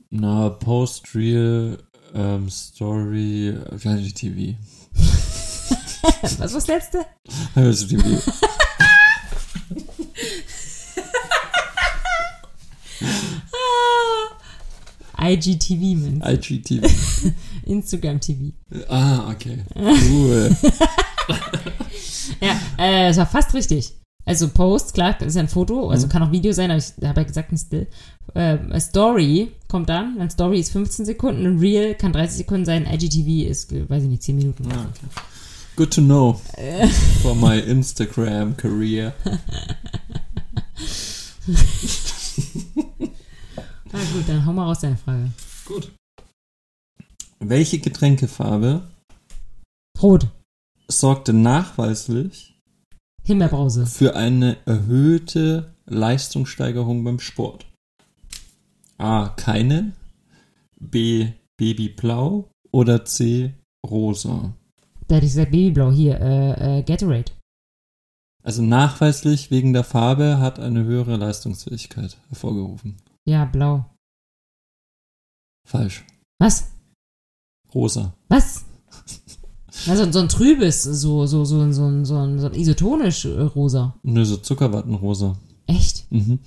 [0.09, 1.77] Na, Post, Real,
[2.13, 4.55] ähm, Story, IGTV.
[6.21, 7.05] Was war das letzte?
[7.55, 8.21] IGTV.
[15.19, 16.49] IGTV, Mensch.
[16.49, 16.87] IGTV.
[17.65, 18.53] Instagram TV.
[18.87, 19.63] Ah, okay.
[19.75, 20.55] Cool.
[22.41, 23.93] Ja, äh, es war fast richtig.
[24.27, 26.11] Also Post, klar, das ist ja ein Foto, also Mhm.
[26.11, 27.87] kann auch Video sein, aber ich habe ja gesagt ein Still.
[28.33, 32.85] Äh, Story kommt dann, ein Story ist 15 Sekunden, ein Reel kann 30 Sekunden sein,
[32.85, 34.69] IGTV ist, weiß ich nicht, 10 Minuten.
[34.69, 35.07] Ah, okay.
[35.77, 36.41] Good to know
[37.21, 39.13] for my Instagram career.
[43.91, 45.31] Na gut, dann hau mal raus deine Frage.
[45.65, 45.91] Gut.
[47.39, 48.81] Welche Getränkefarbe
[50.01, 50.27] Rot,
[50.89, 52.56] sorgte nachweislich
[53.27, 57.65] Himbeerbrause, für eine erhöhte Leistungssteigerung beim Sport?
[58.97, 59.27] A.
[59.35, 59.91] Keine.
[60.79, 61.27] B.
[61.57, 62.49] Babyblau.
[62.71, 63.53] Oder C.
[63.85, 64.53] Rosa.
[65.09, 67.33] da hätte ich gesagt Babyblau, hier, äh, äh, Gatorade.
[68.43, 72.95] Also nachweislich wegen der Farbe hat eine höhere Leistungsfähigkeit hervorgerufen.
[73.27, 73.85] Ja, blau.
[75.67, 76.05] Falsch.
[76.39, 76.71] Was?
[77.73, 78.13] Rosa.
[78.29, 78.63] Was?
[79.87, 82.05] Also so ein trübes, so, so, so, so, so,
[82.35, 83.95] so ein isotonisch äh, rosa.
[84.03, 85.37] Nö, so Zuckerwattenrosa.
[85.67, 86.11] Echt?
[86.11, 86.39] Mhm.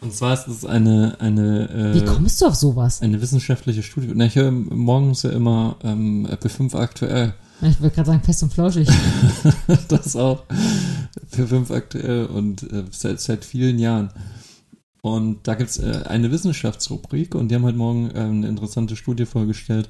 [0.00, 3.00] Und zwar ist es eine, eine, Wie äh, kommst du auf sowas?
[3.00, 4.12] eine wissenschaftliche Studie.
[4.14, 7.34] Na, ich höre morgens ja immer ähm, P5 aktuell.
[7.62, 8.88] Ich wollte gerade sagen, fest und flauschig.
[9.88, 10.44] das auch.
[11.34, 14.10] P5 aktuell und äh, seit, seit vielen Jahren.
[15.00, 18.96] Und da gibt es äh, eine Wissenschaftsrubrik und die haben heute Morgen äh, eine interessante
[18.96, 19.88] Studie vorgestellt.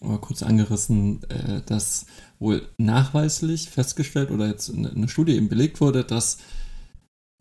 [0.00, 2.06] Mal kurz angerissen, äh, dass
[2.38, 6.38] wohl nachweislich festgestellt oder jetzt in eine Studie eben belegt wurde, dass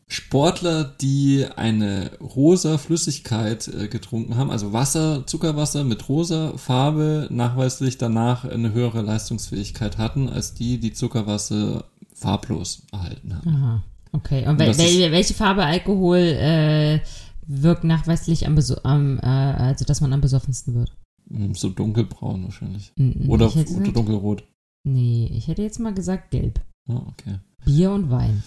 [0.07, 7.97] Sportler, die eine rosa Flüssigkeit äh, getrunken haben, also Wasser, Zuckerwasser mit rosa Farbe, nachweislich
[7.97, 13.55] danach eine höhere Leistungsfähigkeit hatten, als die, die Zuckerwasser farblos erhalten haben.
[13.55, 13.83] Aha.
[14.11, 14.47] Okay.
[14.47, 16.99] Und wel wel welche Farbe Alkohol äh,
[17.47, 20.91] wirkt nachweislich am, Beso am äh, also dass man am besoffensten wird?
[21.29, 22.93] Hm, So dunkelbraun wahrscheinlich.
[23.27, 24.43] Oder, ich hätte oder gesagt, dunkelrot.
[24.85, 26.59] Nee, ich hätte jetzt mal gesagt gelb.
[26.89, 27.39] Ah, okay.
[27.65, 28.43] Bier und Wein.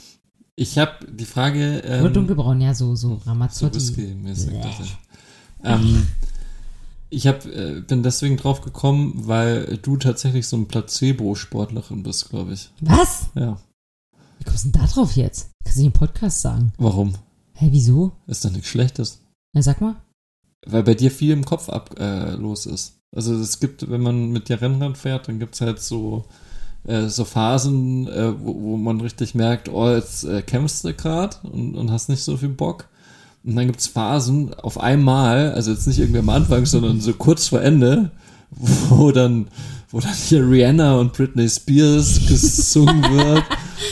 [0.57, 1.79] Ich habe die Frage.
[1.81, 3.77] Ähm, Oder dunkelbraun, ja, so, so so Ramazzotti.
[3.77, 4.55] Whisky-mäßig.
[4.63, 4.97] Das ist-
[5.65, 6.07] Ähm,
[7.11, 12.53] ich hab, äh, bin deswegen drauf gekommen, weil du tatsächlich so ein Placebo-Sportlerin bist, glaube
[12.53, 12.71] ich.
[12.81, 13.31] Was?
[13.35, 13.59] Ja.
[14.39, 15.51] Wie kommst du denn da drauf jetzt?
[15.65, 16.73] Kannst du nicht im Podcast sagen?
[16.79, 17.15] Warum?
[17.55, 18.13] Hä, wieso?
[18.27, 19.21] Ist doch nichts Schlechtes.
[19.55, 19.97] Na, sag mal.
[20.65, 22.99] Weil bei dir viel im Kopf ab, äh, los ist.
[23.15, 26.25] Also es gibt, wenn man mit dir Rennrad fährt, dann gibt's halt so,
[26.87, 31.37] äh, so Phasen, äh, wo, wo man richtig merkt, oh, jetzt äh, kämpfst du gerade
[31.45, 32.89] und, und hast nicht so viel Bock.
[33.45, 37.49] Und dann gibt's Phasen auf einmal, also jetzt nicht irgendwie am Anfang, sondern so kurz
[37.49, 38.11] vor Ende,
[38.51, 39.49] wo dann,
[39.91, 43.45] wo dann hier Rihanna und Britney Spears gesungen wird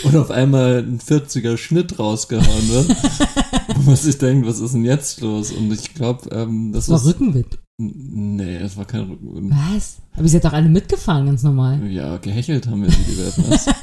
[0.03, 2.97] und auf einmal ein 40er Schnitt rausgehauen wird.
[3.77, 5.53] wo man sich denkt, was ist denn jetzt los?
[5.53, 7.59] Und ich glaube, ähm, das, Das war ist Rückenwind.
[7.77, 9.53] Nee, das war kein Rückenwind.
[9.53, 9.97] Was?
[10.12, 11.85] Aber ihr seid doch alle mitgefahren, ganz normal.
[11.91, 13.67] Ja, gehechelt haben wir die, das.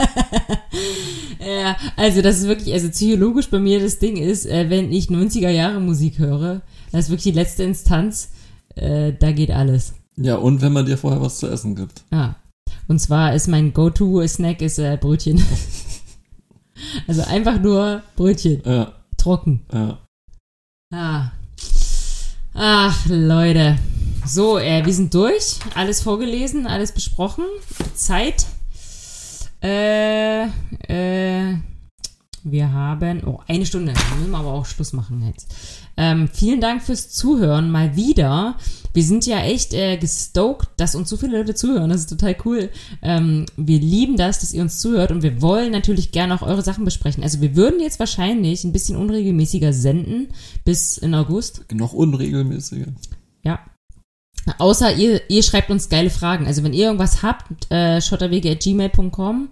[1.44, 5.08] Ja, also das ist wirklich, also psychologisch bei mir das Ding ist, äh, wenn ich
[5.08, 6.62] 90er Jahre Musik höre,
[6.92, 8.30] das ist wirklich die letzte Instanz,
[8.76, 9.94] äh, da geht alles.
[10.18, 12.04] Ja, und wenn man dir vorher was zu essen gibt.
[12.12, 12.36] Ah.
[12.88, 15.42] Und zwar ist mein Go-To-Snack ist äh, Brötchen.
[17.08, 19.66] also einfach nur Brötchen, Ja, trocken.
[19.74, 19.98] ja.
[20.94, 21.32] Ah.
[22.54, 23.78] Ach, Leute.
[24.26, 25.60] So, äh, wir sind durch.
[25.74, 27.46] Alles vorgelesen, alles besprochen.
[27.96, 28.46] Zeit.
[29.64, 30.48] Äh,
[30.88, 31.56] äh,
[32.44, 35.54] Wir haben, oh, eine Stunde, dann müssen wir aber auch Schluss machen jetzt.
[35.96, 38.56] Ähm, vielen Dank fürs Zuhören, mal wieder.
[38.94, 41.90] Wir sind ja echt äh, gestoked, dass uns so viele Leute zuhören.
[41.90, 42.70] Das ist total cool.
[43.04, 46.64] Ähm, wir lieben das, dass ihr uns zuhört und wir wollen natürlich gerne auch eure
[46.64, 47.24] Sachen besprechen.
[47.24, 50.30] Also wir würden jetzt wahrscheinlich ein bisschen unregelmäßiger senden
[50.66, 51.66] bis in August.
[51.72, 52.88] Noch unregelmäßiger.
[53.44, 53.60] Ja.
[54.58, 56.48] Außer ihr, ihr schreibt uns geile Fragen.
[56.48, 59.50] Also wenn ihr irgendwas habt, äh, schotterwege.gmail.com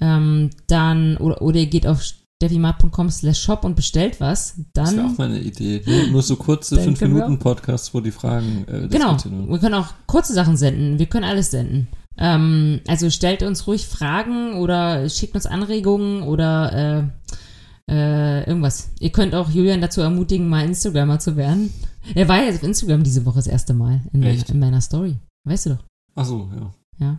[0.00, 4.84] ähm, dann, oder, oder ihr geht auf steffimat.com slash shop und bestellt was, dann.
[4.84, 5.82] Das wäre auch meine Idee.
[5.84, 9.16] Nur, nur so kurze 5-Minuten-Podcasts, wo die Fragen äh, Genau.
[9.48, 10.98] Wir können auch kurze Sachen senden.
[10.98, 11.88] Wir können alles senden.
[12.16, 17.10] Ähm, also stellt uns ruhig Fragen oder schickt uns Anregungen oder
[17.88, 18.90] äh, äh, irgendwas.
[19.00, 21.72] Ihr könnt auch Julian dazu ermutigen, mal Instagrammer zu werden.
[22.14, 25.18] Er war ja auf Instagram diese Woche das erste Mal in, in meiner Story.
[25.44, 25.84] Weißt du doch.
[26.14, 26.70] Ach so, ja.
[27.06, 27.18] Ja.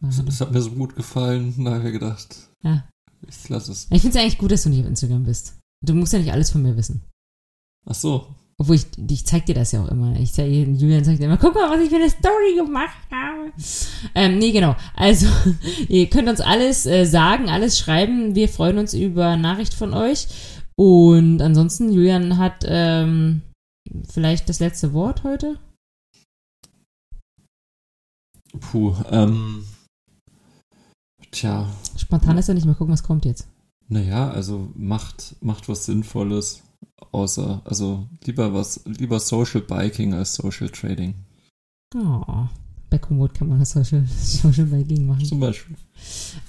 [0.00, 2.48] Das, das hat mir so gut gefallen, da habe ich gedacht.
[2.62, 2.88] Ja.
[3.28, 3.86] Ich lasse es.
[3.90, 5.58] Ich finde es eigentlich gut, dass du nicht auf Instagram bist.
[5.84, 7.02] Du musst ja nicht alles von mir wissen.
[7.86, 8.34] Ach so.
[8.58, 10.18] Obwohl ich, ich zeig dir das ja auch immer.
[10.20, 13.52] Ich zeig, Julian dir immer, guck mal, was ich für eine Story gemacht habe.
[14.14, 14.76] Ähm, nee, genau.
[14.94, 15.26] Also,
[15.88, 18.34] ihr könnt uns alles äh, sagen, alles schreiben.
[18.34, 20.28] Wir freuen uns über Nachricht von euch.
[20.76, 23.42] Und ansonsten, Julian hat ähm,
[24.10, 25.58] vielleicht das letzte Wort heute.
[28.58, 29.64] Puh, ähm,
[31.30, 31.68] Tja.
[31.96, 33.46] Spontan ist ja nicht mehr gucken, was kommt jetzt.
[33.88, 36.62] Naja, also macht, macht was Sinnvolles,
[37.12, 41.14] außer, also lieber was, lieber Social Biking als Social Trading.
[41.96, 42.46] Oh,
[42.88, 45.24] bei Komoot kann man das Social, Social Biking machen.
[45.24, 45.76] Zum Beispiel.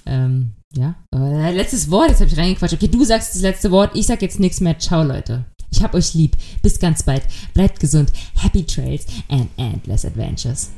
[0.06, 0.94] Ähm, ja.
[1.14, 2.74] Äh, letztes Wort, jetzt habe ich reingequatscht.
[2.74, 4.78] Okay, du sagst das letzte Wort, ich sag jetzt nichts mehr.
[4.78, 5.44] Ciao, Leute.
[5.70, 6.36] Ich hab euch lieb.
[6.62, 7.22] Bis ganz bald.
[7.54, 8.12] Bleibt gesund.
[8.36, 10.70] Happy Trails and endless adventures.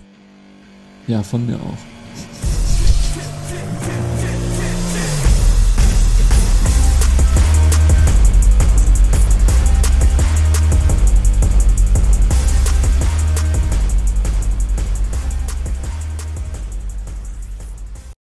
[1.06, 2.63] Ja, von mir auch.